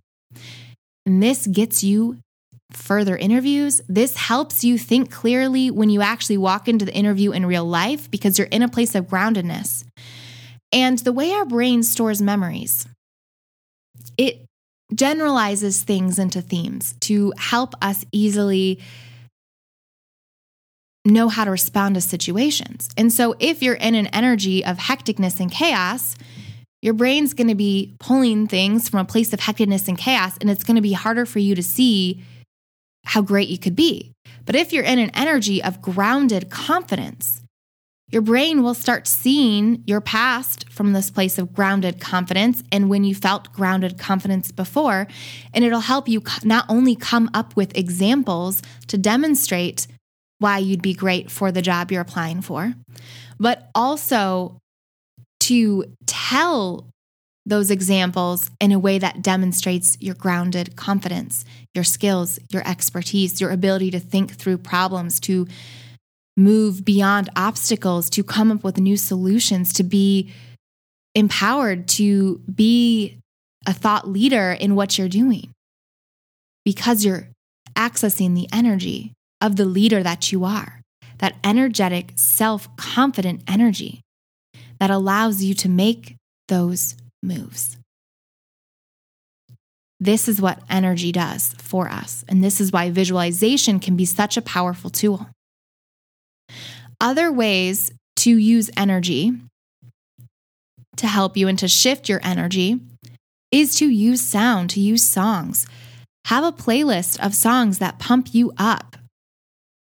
And 1.07 1.23
this 1.23 1.47
gets 1.47 1.83
you 1.83 2.19
further 2.73 3.17
interviews. 3.17 3.81
This 3.89 4.17
helps 4.17 4.65
you 4.65 4.79
think 4.79 5.11
clearly 5.11 5.71
when 5.71 5.91
you 5.91 6.03
actually 6.03 6.39
walk 6.39 6.69
into 6.69 6.85
the 6.85 6.95
interview 6.95 7.33
in 7.33 7.47
real 7.47 7.65
life 7.65 8.11
because 8.11 8.39
you're 8.39 8.49
in 8.49 8.63
a 8.63 8.69
place 8.69 8.95
of 8.95 9.07
groundedness. 9.07 9.85
And 10.73 10.99
the 10.99 11.13
way 11.13 11.33
our 11.33 11.45
brain 11.45 11.83
stores 11.83 12.23
memories, 12.23 12.87
it 14.17 14.47
generalizes 14.95 15.83
things 15.83 16.19
into 16.19 16.41
themes 16.41 16.95
to 17.01 17.33
help 17.37 17.75
us 17.83 18.05
easily 18.13 18.81
know 21.05 21.29
how 21.29 21.45
to 21.45 21.51
respond 21.51 21.95
to 21.95 22.01
situations. 22.01 22.89
And 22.97 23.13
so 23.13 23.35
if 23.39 23.63
you're 23.63 23.75
in 23.75 23.95
an 23.95 24.09
energy 24.09 24.65
of 24.65 24.77
hecticness 24.77 25.41
and 25.41 25.51
chaos, 25.51 26.17
your 26.83 26.95
brain's 26.95 27.35
going 27.35 27.49
to 27.49 27.55
be 27.55 27.97
pulling 28.01 28.47
things 28.47 28.89
from 28.89 29.01
a 29.01 29.05
place 29.05 29.33
of 29.33 29.41
hecticness 29.41 29.89
and 29.89 29.99
chaos, 29.99 30.37
and 30.41 30.51
it's 30.51 30.65
going 30.65 30.77
to 30.77 30.83
be 30.83 30.93
harder 30.93 31.27
for 31.27 31.39
you 31.39 31.55
to 31.55 31.63
see 31.63 32.23
how 33.05 33.23
great 33.23 33.49
you 33.49 33.59
could 33.59 33.77
be. 33.77 34.13
But 34.45 34.57
if 34.57 34.73
you're 34.73 34.85
in 34.85 34.99
an 34.99 35.11
energy 35.15 35.63
of 35.63 35.83
grounded 35.83 36.51
confidence, 36.51 37.40
your 38.11 38.23
brain 38.23 38.63
will 38.63 38.75
start 38.75 39.07
seeing 39.07 39.83
your 39.87 40.01
past 40.01 40.69
from 40.71 40.93
this 40.93 41.11
place 41.11 41.39
of 41.39 41.53
grounded 41.53 42.01
confidence 42.01 42.63
and 42.73 42.91
when 42.91 43.05
you 43.05 43.15
felt 43.15 43.53
grounded 43.53 43.99
confidence 43.99 44.51
before. 44.51 45.07
And 45.55 45.65
it'll 45.65 45.81
help 45.81 46.09
you 46.09 46.23
not 46.43 46.67
only 46.69 46.97
come 46.97 47.31
up 47.35 47.57
with 47.57 47.77
examples 47.77 48.63
to 48.89 48.99
demonstrate 48.99 49.87
why 50.39 50.59
you'd 50.59 50.83
be 50.83 50.95
great 50.95 51.31
for 51.31 51.53
the 51.53 51.63
job 51.63 51.93
you're 51.93 52.01
applying 52.01 52.41
for, 52.41 52.75
but 53.39 53.71
also 53.75 54.59
to 55.41 55.85
tell 56.07 56.91
those 57.47 57.71
examples 57.71 58.51
in 58.61 58.73
a 58.73 58.79
way 58.79 58.99
that 58.99 59.23
demonstrates 59.23 59.97
your 60.01 60.15
grounded 60.15 60.77
confidence, 60.77 61.45
your 61.75 61.85
skills, 61.85 62.39
your 62.51 62.67
expertise, 62.67 63.41
your 63.41 63.51
ability 63.51 63.91
to 63.91 64.01
think 64.01 64.33
through 64.33 64.59
problems, 64.59 65.19
to 65.21 65.47
move 66.37 66.85
beyond 66.85 67.29
obstacles, 67.37 68.09
to 68.11 68.25
come 68.25 68.51
up 68.51 68.65
with 68.65 68.79
new 68.79 68.97
solutions, 68.97 69.73
to 69.75 69.83
be 69.83 70.33
empowered 71.15 71.89
to 71.89 72.39
be 72.53 73.19
a 73.67 73.73
thought 73.73 74.09
leader 74.09 74.53
in 74.53 74.75
what 74.75 74.97
you're 74.97 75.09
doing 75.09 75.53
because 76.65 77.05
you're 77.05 77.29
accessing 77.77 78.35
the 78.35 78.49
energy 78.53 79.13
of 79.41 79.57
the 79.57 79.65
leader 79.65 80.03
that 80.03 80.33
you 80.33 80.45
are, 80.45 80.81
that 81.19 81.37
energetic, 81.45 82.13
self 82.17 82.75
confident 82.77 83.43
energy 83.49 84.01
that 84.79 84.91
allows 84.91 85.43
you 85.43 85.55
to 85.55 85.69
make 85.69 86.17
those 86.49 86.97
moves. 87.23 87.77
This 89.99 90.29
is 90.29 90.41
what 90.41 90.63
energy 90.71 91.13
does 91.13 91.55
for 91.59 91.89
us. 91.89 92.25
And 92.27 92.43
this 92.43 92.61
is 92.61 92.73
why 92.73 92.91
visualization 92.91 93.81
can 93.81 93.97
be 93.97 94.07
such 94.07 94.39
a 94.39 94.43
powerful 94.43 94.89
tool. 94.89 95.29
Other 97.01 97.33
ways 97.33 97.93
to 98.17 98.37
use 98.37 98.71
energy 98.77 99.33
to 100.97 101.07
help 101.07 101.37
you 101.37 101.49
and 101.49 101.59
to 101.59 101.69
shift 101.69 102.09
your 102.09 102.21
energy 102.23 102.79
is 103.51 103.77
to 103.77 103.89
use 103.89 104.21
sound, 104.21 104.71
to 104.71 104.81
use 104.81 105.03
songs. 105.03 105.67
Have 106.27 106.45
a 106.45 106.53
playlist 106.53 107.19
of 107.25 107.35
songs 107.35 107.79
that 107.79 107.99
pump 107.99 108.35
you 108.35 108.53
up. 108.59 108.97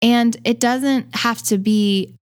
And 0.02 0.36
it 0.46 0.60
doesn't 0.60 1.16
have 1.18 1.44
to 1.44 1.58
be 1.58 2.16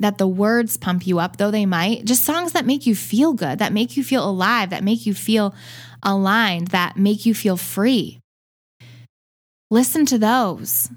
that 0.00 0.18
the 0.18 0.26
words 0.26 0.76
pump 0.76 1.06
you 1.06 1.20
up, 1.20 1.36
though 1.36 1.52
they 1.52 1.66
might, 1.66 2.04
just 2.04 2.24
songs 2.24 2.52
that 2.52 2.66
make 2.66 2.86
you 2.86 2.94
feel 2.94 3.32
good, 3.32 3.60
that 3.60 3.72
make 3.72 3.96
you 3.96 4.02
feel 4.02 4.28
alive, 4.28 4.70
that 4.70 4.84
make 4.84 5.06
you 5.06 5.14
feel 5.14 5.54
aligned, 6.02 6.68
that 6.68 6.96
make 6.96 7.24
you 7.24 7.34
feel 7.34 7.56
free. 7.56 8.18
Listen 9.70 10.04
to 10.06 10.18
those 10.18 10.90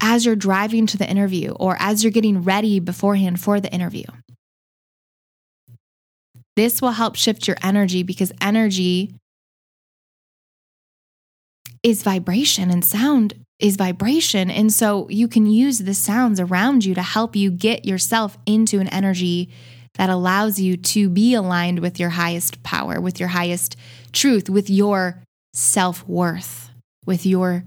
as 0.00 0.24
you're 0.24 0.36
driving 0.36 0.86
to 0.86 0.96
the 0.96 1.08
interview 1.08 1.50
or 1.52 1.76
as 1.80 2.02
you're 2.02 2.12
getting 2.12 2.42
ready 2.42 2.80
beforehand 2.80 3.40
for 3.40 3.60
the 3.60 3.72
interview. 3.72 4.04
This 6.56 6.82
will 6.82 6.92
help 6.92 7.16
shift 7.16 7.46
your 7.46 7.56
energy 7.62 8.02
because 8.02 8.32
energy 8.40 9.14
is 11.82 12.02
vibration 12.02 12.70
and 12.70 12.84
sound 12.84 13.34
is 13.58 13.76
vibration. 13.76 14.50
And 14.50 14.72
so 14.72 15.08
you 15.08 15.28
can 15.28 15.46
use 15.46 15.78
the 15.78 15.94
sounds 15.94 16.40
around 16.40 16.84
you 16.84 16.94
to 16.94 17.02
help 17.02 17.36
you 17.36 17.50
get 17.50 17.84
yourself 17.84 18.38
into 18.46 18.80
an 18.80 18.88
energy 18.88 19.50
that 19.94 20.10
allows 20.10 20.60
you 20.60 20.76
to 20.76 21.08
be 21.08 21.34
aligned 21.34 21.80
with 21.80 21.98
your 21.98 22.10
highest 22.10 22.62
power, 22.62 23.00
with 23.00 23.18
your 23.18 23.30
highest 23.30 23.76
truth, 24.12 24.48
with 24.48 24.70
your 24.70 25.22
self 25.52 26.06
worth, 26.08 26.70
with 27.04 27.26
your 27.26 27.64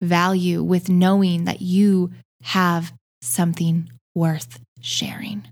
value, 0.00 0.62
with 0.62 0.88
knowing 0.88 1.44
that 1.44 1.62
you 1.62 2.12
have 2.42 2.92
something 3.22 3.90
worth 4.14 4.60
sharing. 4.80 5.48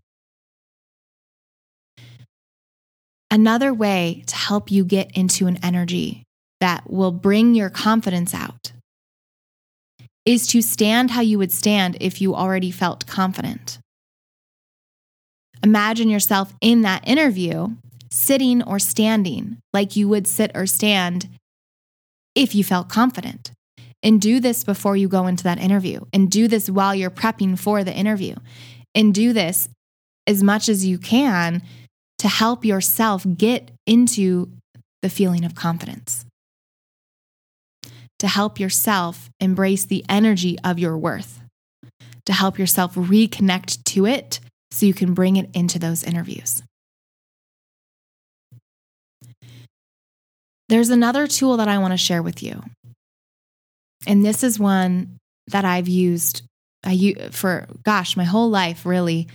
Another 3.31 3.75
way 3.75 4.23
to 4.29 4.37
help 4.37 4.71
you 4.71 4.85
get 4.85 5.11
into 5.17 5.47
an 5.47 5.59
energy 5.63 6.23
that 6.61 6.89
will 6.89 7.11
bring 7.11 7.55
your 7.55 7.69
confidence 7.69 8.33
out 8.33 8.73
is 10.25 10.47
to 10.47 10.63
stand 10.63 11.11
how 11.11 11.21
you 11.21 11.39
would 11.39 11.53
stand 11.53 11.97
if 12.01 12.21
you 12.21 12.35
already 12.35 12.71
felt 12.71 13.07
confident. 13.07 13.79
Imagine 15.63 16.09
yourself 16.09 16.55
in 16.61 16.83
that 16.83 17.07
interview, 17.07 17.69
sitting 18.11 18.63
or 18.63 18.79
standing 18.79 19.59
like 19.73 19.97
you 19.97 20.09
would 20.09 20.27
sit 20.27 20.53
or 20.55 20.67
stand 20.67 21.29
if 22.35 22.55
you 22.55 22.63
felt 22.63 22.89
confident. 22.89 23.51
And 24.05 24.21
do 24.21 24.39
this 24.39 24.63
before 24.63 24.97
you 24.97 25.09
go 25.09 25.27
into 25.27 25.45
that 25.45 25.59
interview, 25.59 26.01
and 26.13 26.31
do 26.31 26.47
this 26.47 26.71
while 26.71 26.95
you're 26.95 27.11
prepping 27.11 27.59
for 27.59 27.83
the 27.83 27.93
interview, 27.93 28.37
and 28.95 29.13
do 29.13 29.33
this 29.33 29.69
as 30.27 30.43
much 30.43 30.69
as 30.69 30.87
you 30.87 30.99
can 30.99 31.63
to 32.19 32.29
help 32.29 32.65
yourself 32.65 33.27
get 33.37 33.73
into 33.87 34.53
the 35.03 35.11
feeling 35.11 35.45
of 35.45 35.55
confidence 35.55 36.25
to 38.25 38.29
help 38.29 38.59
yourself 38.59 39.29
embrace 39.41 39.85
the 39.85 40.03
energy 40.09 40.59
of 40.65 40.79
your 40.79 40.97
worth, 40.97 41.41
to 42.25 42.33
help 42.33 42.59
yourself 42.59 42.95
reconnect 42.95 43.85
to 43.85 44.07
it 44.07 44.41
so 44.71 44.87
you 44.87 44.95
can 44.95 45.15
bring 45.15 45.37
it 45.37 45.51
into 45.55 45.79
those 45.79 46.03
interviews. 46.03 46.63
There's 50.71 50.89
another 50.89 51.27
tool 51.27 51.59
that 51.59 51.69
I 51.69 51.77
want 51.77 51.93
to 51.93 51.99
share 51.99 52.23
with 52.23 52.43
you. 52.43 52.63
And 54.07 54.25
this 54.25 54.43
is 54.43 54.59
one 54.59 55.19
that 55.49 55.65
I've 55.65 55.89
used 55.89 56.43
I 56.85 57.15
for 57.31 57.67
gosh, 57.83 58.17
my 58.17 58.25
whole 58.25 58.51
life 58.51 58.85
really. 58.85 59.29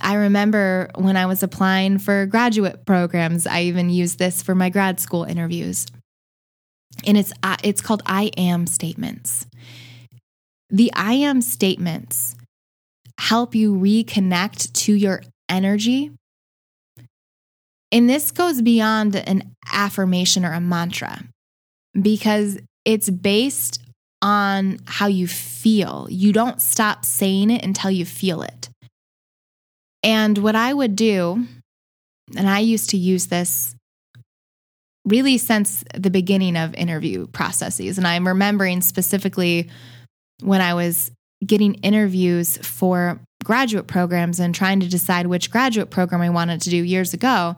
I 0.00 0.14
remember 0.14 0.90
when 0.94 1.16
I 1.16 1.26
was 1.26 1.42
applying 1.42 1.98
for 1.98 2.24
graduate 2.26 2.86
programs, 2.86 3.46
I 3.46 3.62
even 3.62 3.90
used 3.90 4.18
this 4.18 4.42
for 4.42 4.54
my 4.54 4.70
grad 4.70 5.00
school 5.00 5.24
interviews. 5.24 5.86
And 7.04 7.18
it's 7.18 7.32
uh, 7.42 7.56
it's 7.62 7.80
called 7.80 8.02
I 8.06 8.30
am 8.36 8.66
statements. 8.66 9.46
The 10.70 10.92
I 10.94 11.14
am 11.14 11.42
statements 11.42 12.36
help 13.18 13.54
you 13.54 13.74
reconnect 13.74 14.72
to 14.72 14.94
your 14.94 15.22
energy. 15.48 16.10
And 17.92 18.08
this 18.08 18.30
goes 18.30 18.62
beyond 18.62 19.16
an 19.16 19.54
affirmation 19.72 20.44
or 20.44 20.52
a 20.52 20.60
mantra 20.60 21.24
because 22.00 22.58
it's 22.84 23.10
based 23.10 23.80
on 24.22 24.78
how 24.86 25.06
you 25.06 25.26
feel. 25.26 26.06
You 26.10 26.32
don't 26.32 26.60
stop 26.60 27.04
saying 27.04 27.50
it 27.50 27.64
until 27.64 27.90
you 27.90 28.04
feel 28.04 28.42
it. 28.42 28.68
And 30.02 30.38
what 30.38 30.56
I 30.56 30.72
would 30.72 30.96
do, 30.96 31.46
and 32.36 32.48
I 32.48 32.60
used 32.60 32.90
to 32.90 32.96
use 32.96 33.26
this 33.26 33.74
really 35.04 35.38
since 35.38 35.84
the 35.94 36.10
beginning 36.10 36.56
of 36.56 36.74
interview 36.74 37.26
processes. 37.28 37.98
And 37.98 38.06
I'm 38.06 38.28
remembering 38.28 38.82
specifically 38.82 39.70
when 40.42 40.60
I 40.60 40.74
was 40.74 41.10
getting 41.44 41.74
interviews 41.74 42.58
for 42.58 43.20
graduate 43.44 43.86
programs 43.86 44.40
and 44.40 44.54
trying 44.54 44.80
to 44.80 44.88
decide 44.88 45.26
which 45.26 45.50
graduate 45.50 45.90
program 45.90 46.20
I 46.20 46.30
wanted 46.30 46.60
to 46.62 46.70
do 46.70 46.76
years 46.76 47.14
ago. 47.14 47.56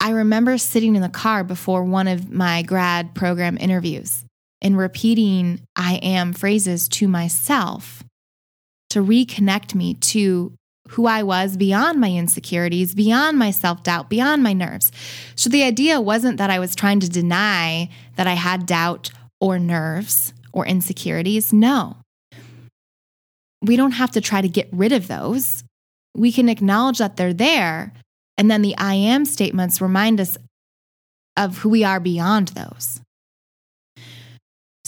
I 0.00 0.10
remember 0.10 0.58
sitting 0.58 0.94
in 0.94 1.02
the 1.02 1.08
car 1.08 1.42
before 1.42 1.82
one 1.82 2.06
of 2.06 2.30
my 2.30 2.62
grad 2.62 3.14
program 3.14 3.56
interviews 3.58 4.23
and 4.64 4.78
repeating 4.78 5.60
I 5.76 5.96
am 5.96 6.32
phrases 6.32 6.88
to 6.88 7.06
myself 7.06 8.02
to 8.90 9.04
reconnect 9.04 9.74
me 9.74 9.94
to 9.94 10.54
who 10.90 11.06
I 11.06 11.22
was 11.22 11.56
beyond 11.56 12.00
my 12.00 12.10
insecurities, 12.10 12.94
beyond 12.94 13.38
my 13.38 13.50
self 13.50 13.82
doubt, 13.82 14.08
beyond 14.08 14.42
my 14.42 14.52
nerves. 14.52 14.90
So 15.34 15.50
the 15.50 15.62
idea 15.62 16.00
wasn't 16.00 16.38
that 16.38 16.50
I 16.50 16.58
was 16.58 16.74
trying 16.74 17.00
to 17.00 17.08
deny 17.08 17.90
that 18.16 18.26
I 18.26 18.34
had 18.34 18.66
doubt 18.66 19.10
or 19.40 19.58
nerves 19.58 20.32
or 20.52 20.66
insecurities. 20.66 21.52
No. 21.52 21.96
We 23.62 23.76
don't 23.76 23.92
have 23.92 24.12
to 24.12 24.20
try 24.20 24.40
to 24.40 24.48
get 24.48 24.68
rid 24.72 24.92
of 24.92 25.08
those. 25.08 25.64
We 26.14 26.32
can 26.32 26.48
acknowledge 26.48 26.98
that 26.98 27.16
they're 27.16 27.34
there. 27.34 27.92
And 28.36 28.50
then 28.50 28.62
the 28.62 28.76
I 28.76 28.94
am 28.94 29.24
statements 29.24 29.80
remind 29.80 30.20
us 30.20 30.36
of 31.36 31.58
who 31.58 31.70
we 31.70 31.82
are 31.82 32.00
beyond 32.00 32.48
those. 32.48 33.00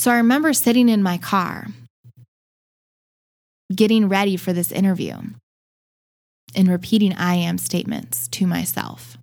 So 0.06 0.12
I 0.12 0.18
remember 0.18 0.52
sitting 0.52 0.88
in 0.88 1.02
my 1.02 1.18
car, 1.18 1.66
getting 3.74 4.08
ready 4.08 4.36
for 4.36 4.52
this 4.52 4.70
interview, 4.70 5.16
and 6.54 6.68
repeating 6.68 7.12
I 7.14 7.34
am 7.34 7.58
statements 7.58 8.28
to 8.28 8.46
myself. 8.46 9.18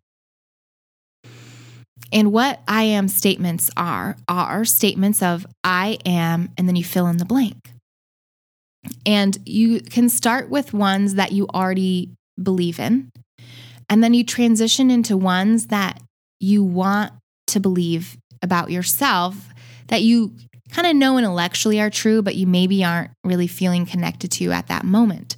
And 2.11 2.33
what 2.33 2.59
I 2.67 2.83
am 2.83 3.07
statements 3.07 3.69
are, 3.77 4.17
are 4.27 4.65
statements 4.65 5.23
of 5.23 5.45
I 5.63 5.99
am, 6.05 6.49
and 6.57 6.67
then 6.67 6.75
you 6.75 6.83
fill 6.83 7.07
in 7.07 7.15
the 7.15 7.23
blank. 7.23 7.71
And 9.05 9.37
you 9.45 9.79
can 9.79 10.09
start 10.09 10.49
with 10.49 10.73
ones 10.73 11.15
that 11.15 11.31
you 11.31 11.47
already 11.47 12.09
believe 12.37 12.77
in, 12.77 13.09
and 13.89 14.03
then 14.03 14.13
you 14.13 14.25
transition 14.25 14.91
into 14.91 15.15
ones 15.15 15.67
that 15.67 16.01
you 16.41 16.61
want 16.61 17.13
to 17.47 17.61
believe 17.61 18.17
about 18.41 18.69
yourself 18.69 19.47
that 19.87 20.01
you 20.01 20.33
kind 20.73 20.87
of 20.87 20.95
know 20.95 21.17
intellectually 21.17 21.79
are 21.79 21.91
true, 21.91 22.21
but 22.21 22.35
you 22.35 22.47
maybe 22.47 22.83
aren't 22.83 23.11
really 23.23 23.47
feeling 23.47 23.85
connected 23.85 24.31
to 24.31 24.51
at 24.51 24.67
that 24.67 24.83
moment. 24.83 25.35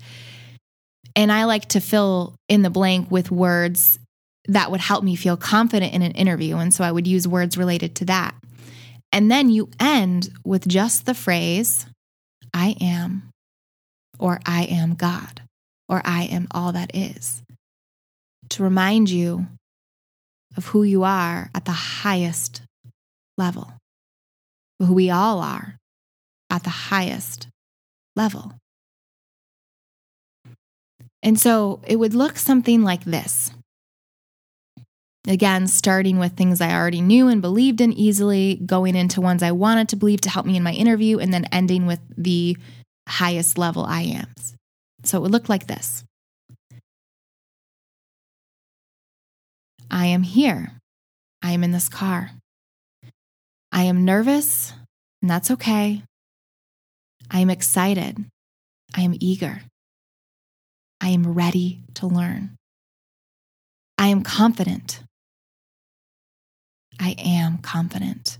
And 1.16 1.32
I 1.32 1.44
like 1.44 1.68
to 1.70 1.82
fill 1.82 2.36
in 2.48 2.62
the 2.62 2.70
blank 2.70 3.12
with 3.12 3.32
words 3.32 4.00
that 4.48 4.72
would 4.72 4.80
help 4.80 5.04
me 5.04 5.16
feel 5.16 5.38
confident 5.38 5.94
in 5.94 6.02
an 6.02 6.12
interview. 6.12 6.58
And 6.58 6.74
so 6.74 6.84
I 6.84 6.92
would 6.92 7.08
use 7.08 7.28
words 7.28 7.58
related 7.58 7.96
to 7.96 8.06
that. 8.06 8.36
And 9.12 9.30
then 9.30 9.50
you 9.50 9.70
end 9.80 10.30
with 10.46 10.68
just 10.68 11.06
the 11.06 11.14
phrase, 11.14 11.86
I 12.54 12.76
am, 12.80 13.30
or 14.20 14.40
I 14.46 14.64
am 14.64 14.96
God, 14.96 15.42
or 15.90 16.02
I 16.06 16.24
am 16.24 16.48
all 16.52 16.72
that 16.74 16.96
is, 16.96 17.42
to 18.50 18.64
remind 18.64 19.10
you 19.10 19.48
of 20.56 20.68
who 20.68 20.84
you 20.84 21.04
are 21.04 21.50
at 21.54 21.66
the 21.66 21.72
highest 21.72 22.62
level 23.38 23.74
who 24.86 24.94
we 24.94 25.10
all 25.10 25.40
are 25.40 25.78
at 26.50 26.64
the 26.64 26.70
highest 26.70 27.48
level. 28.16 28.54
And 31.22 31.40
so 31.40 31.82
it 31.88 31.98
would 31.98 32.14
look 32.14 32.38
something 32.38 32.84
like 32.84 33.04
this. 33.04 33.52
Again, 35.28 35.68
starting 35.68 36.20
with 36.20 36.34
things 36.34 36.62
I 36.62 36.76
already 36.76 37.02
knew 37.02 37.28
and 37.28 37.42
believed 37.42 37.82
in 37.82 37.92
easily, 37.92 38.62
going 38.64 38.96
into 38.96 39.22
ones 39.22 39.42
I 39.42 39.52
wanted 39.52 39.90
to 39.90 39.96
believe 39.96 40.22
to 40.22 40.30
help 40.30 40.46
me 40.46 40.56
in 40.56 40.62
my 40.62 40.74
interview, 40.74 41.18
and 41.18 41.34
then 41.34 41.46
ending 41.52 41.88
with 41.88 42.00
the 42.16 42.56
highest 43.10 43.58
level 43.58 43.84
I 43.84 44.02
am. 44.02 44.28
So 45.04 45.18
it 45.18 45.22
would 45.22 45.32
look 45.32 45.50
like 45.50 45.66
this 45.66 46.04
I 49.90 50.08
am 50.08 50.24
here. 50.24 50.74
I 51.42 51.52
am 51.52 51.64
in 51.64 51.72
this 51.72 51.90
car. 51.90 52.32
I 53.76 53.84
am 53.84 54.06
nervous, 54.06 54.72
and 55.22 55.30
that's 55.30 55.52
okay. 55.52 56.02
I 57.30 57.40
am 57.42 57.50
excited. 57.50 58.24
I 58.96 59.02
am 59.02 59.14
eager. 59.20 59.64
I 61.02 61.10
am 61.10 61.34
ready 61.34 61.84
to 61.96 62.08
learn. 62.08 62.56
I 63.98 64.08
am 64.08 64.24
confident. 64.24 65.04
I 67.02 67.16
am 67.20 67.58
confident. 67.58 68.40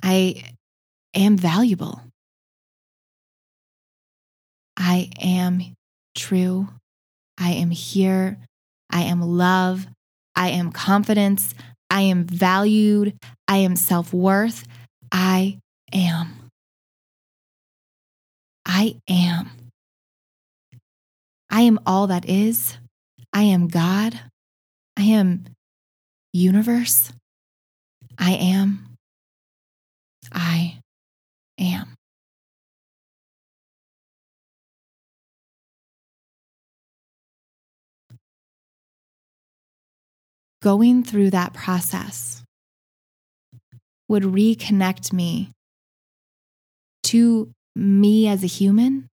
I 0.00 0.54
am 1.14 1.36
valuable. 1.36 2.00
I 4.76 5.10
am 5.20 5.74
true. 6.14 6.68
I 7.38 7.54
am 7.54 7.70
here. 7.70 8.38
I 8.88 9.02
am 9.02 9.20
love. 9.20 9.88
I 10.36 10.50
am 10.50 10.70
confidence. 10.70 11.56
I 11.94 12.00
am 12.00 12.24
valued. 12.24 13.16
I 13.46 13.58
am 13.58 13.76
self 13.76 14.12
worth. 14.12 14.66
I 15.12 15.60
am. 15.92 16.50
I 18.66 18.96
am. 19.08 19.48
I 21.50 21.60
am 21.60 21.78
all 21.86 22.08
that 22.08 22.28
is. 22.28 22.76
I 23.32 23.42
am 23.42 23.68
God. 23.68 24.18
I 24.96 25.02
am 25.02 25.44
universe. 26.32 27.12
I 28.18 28.32
am. 28.32 28.96
I 30.32 30.80
am. 31.60 31.94
Going 40.64 41.04
through 41.04 41.28
that 41.28 41.52
process 41.52 42.42
would 44.08 44.22
reconnect 44.22 45.12
me 45.12 45.50
to 47.02 47.52
me 47.76 48.26
as 48.26 48.42
a 48.42 48.46
human, 48.46 49.06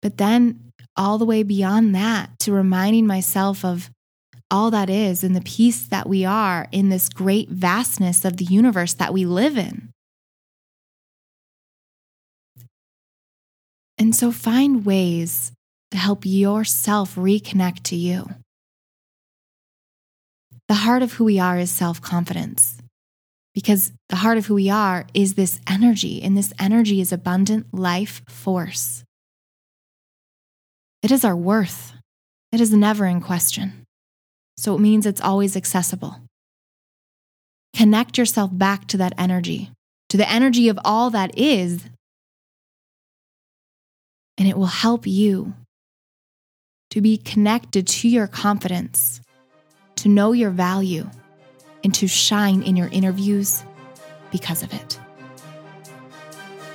but 0.00 0.18
then 0.18 0.70
all 0.96 1.18
the 1.18 1.24
way 1.24 1.42
beyond 1.42 1.96
that 1.96 2.30
to 2.38 2.52
reminding 2.52 3.08
myself 3.08 3.64
of 3.64 3.90
all 4.52 4.70
that 4.70 4.88
is 4.88 5.24
and 5.24 5.34
the 5.34 5.40
peace 5.40 5.82
that 5.88 6.08
we 6.08 6.24
are 6.24 6.68
in 6.70 6.90
this 6.90 7.08
great 7.08 7.48
vastness 7.48 8.24
of 8.24 8.36
the 8.36 8.44
universe 8.44 8.94
that 8.94 9.12
we 9.12 9.24
live 9.24 9.58
in. 9.58 9.90
And 13.98 14.14
so 14.14 14.30
find 14.30 14.86
ways 14.86 15.50
to 15.90 15.98
help 15.98 16.24
yourself 16.24 17.16
reconnect 17.16 17.82
to 17.82 17.96
you. 17.96 18.28
The 20.70 20.86
heart 20.86 21.02
of 21.02 21.14
who 21.14 21.24
we 21.24 21.40
are 21.40 21.58
is 21.58 21.68
self 21.68 22.00
confidence 22.00 22.78
because 23.54 23.90
the 24.08 24.14
heart 24.14 24.38
of 24.38 24.46
who 24.46 24.54
we 24.54 24.70
are 24.70 25.04
is 25.12 25.34
this 25.34 25.60
energy, 25.68 26.22
and 26.22 26.38
this 26.38 26.52
energy 26.60 27.00
is 27.00 27.10
abundant 27.10 27.74
life 27.74 28.22
force. 28.28 29.02
It 31.02 31.10
is 31.10 31.24
our 31.24 31.34
worth, 31.34 31.94
it 32.52 32.60
is 32.60 32.72
never 32.72 33.04
in 33.06 33.20
question. 33.20 33.82
So 34.58 34.76
it 34.76 34.78
means 34.78 35.06
it's 35.06 35.20
always 35.20 35.56
accessible. 35.56 36.20
Connect 37.74 38.16
yourself 38.16 38.56
back 38.56 38.86
to 38.86 38.96
that 38.98 39.14
energy, 39.18 39.72
to 40.10 40.16
the 40.16 40.30
energy 40.30 40.68
of 40.68 40.78
all 40.84 41.10
that 41.10 41.36
is, 41.36 41.84
and 44.38 44.46
it 44.46 44.56
will 44.56 44.66
help 44.66 45.04
you 45.04 45.52
to 46.90 47.00
be 47.00 47.16
connected 47.16 47.88
to 47.88 48.08
your 48.08 48.28
confidence, 48.28 49.20
to 50.00 50.08
know 50.08 50.32
your 50.32 50.50
value, 50.50 51.08
and 51.84 51.94
to 51.94 52.06
shine 52.06 52.62
in 52.62 52.76
your 52.76 52.88
interviews 52.88 53.64
because 54.30 54.62
of 54.62 54.72
it. 54.72 55.00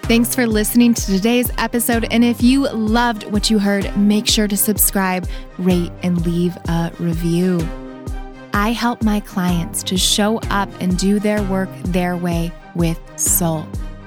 Thanks 0.04 0.36
for 0.36 0.46
listening 0.46 0.94
to 0.94 1.06
today's 1.06 1.50
episode. 1.58 2.08
And 2.12 2.24
if 2.24 2.44
you 2.44 2.70
loved 2.70 3.24
what 3.32 3.50
you 3.50 3.58
heard, 3.58 3.98
make 3.98 4.28
sure 4.28 4.48
to 4.48 4.56
subscribe, 4.56 5.28
rate, 5.58 5.92
and 6.04 6.24
leave 6.26 6.56
a 6.68 6.92
review. 7.00 7.68
I 8.54 8.72
help 8.72 9.02
my 9.04 9.20
clients 9.20 9.82
to 9.84 9.98
show 9.98 10.38
up 10.52 10.70
and 10.80 10.98
do 10.98 11.20
their 11.20 11.42
work 11.44 11.70
their 11.86 12.16
way 12.16 12.52
with 12.76 13.00
soul. 13.20 13.64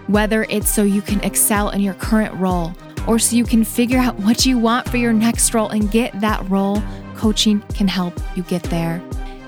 Whether 0.07 0.45
it's 0.45 0.71
so 0.71 0.85
you 0.85 1.03
can 1.03 1.21
excel 1.21 1.71
in 1.71 1.81
your 1.81 1.95
current 1.95 2.33
role 2.37 2.73
or 3.09 3.19
so 3.19 3.35
you 3.35 3.45
can 3.45 3.65
figure 3.65 3.99
out 3.99 4.15
what 4.21 4.47
you 4.47 4.57
want 4.57 4.89
for 4.89 4.99
your 4.99 5.13
next 5.13 5.53
role 5.53 5.69
and 5.69 5.91
get 5.91 6.19
that 6.21 6.49
role, 6.49 6.83
coaching 7.19 7.61
can 7.75 7.89
help 7.89 8.15
you 8.37 8.43
get 8.45 8.63
there. 8.65 9.03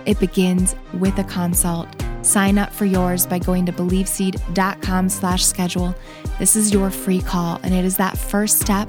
It 0.04 0.18
begins 0.18 0.74
with 0.94 1.16
a 1.18 1.24
consult. 1.24 1.88
Sign 2.22 2.58
up 2.58 2.72
for 2.72 2.84
yours 2.84 3.26
by 3.26 3.38
going 3.38 3.64
to 3.66 3.72
believeseed.com 3.72 5.08
slash 5.08 5.44
schedule. 5.44 5.94
This 6.38 6.56
is 6.56 6.72
your 6.72 6.90
free 6.90 7.22
call, 7.22 7.60
and 7.62 7.72
it 7.72 7.84
is 7.84 7.96
that 7.96 8.18
first 8.18 8.60
step 8.60 8.88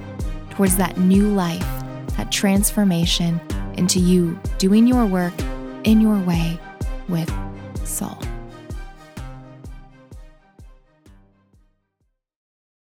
towards 0.49 0.75
that 0.77 0.97
new 0.97 1.27
life, 1.29 1.65
that 2.17 2.31
transformation 2.31 3.39
into 3.77 3.99
you 3.99 4.37
doing 4.57 4.87
your 4.87 5.05
work 5.05 5.33
in 5.83 6.01
your 6.01 6.19
way 6.19 6.59
with 7.07 7.31
soul. 7.85 8.17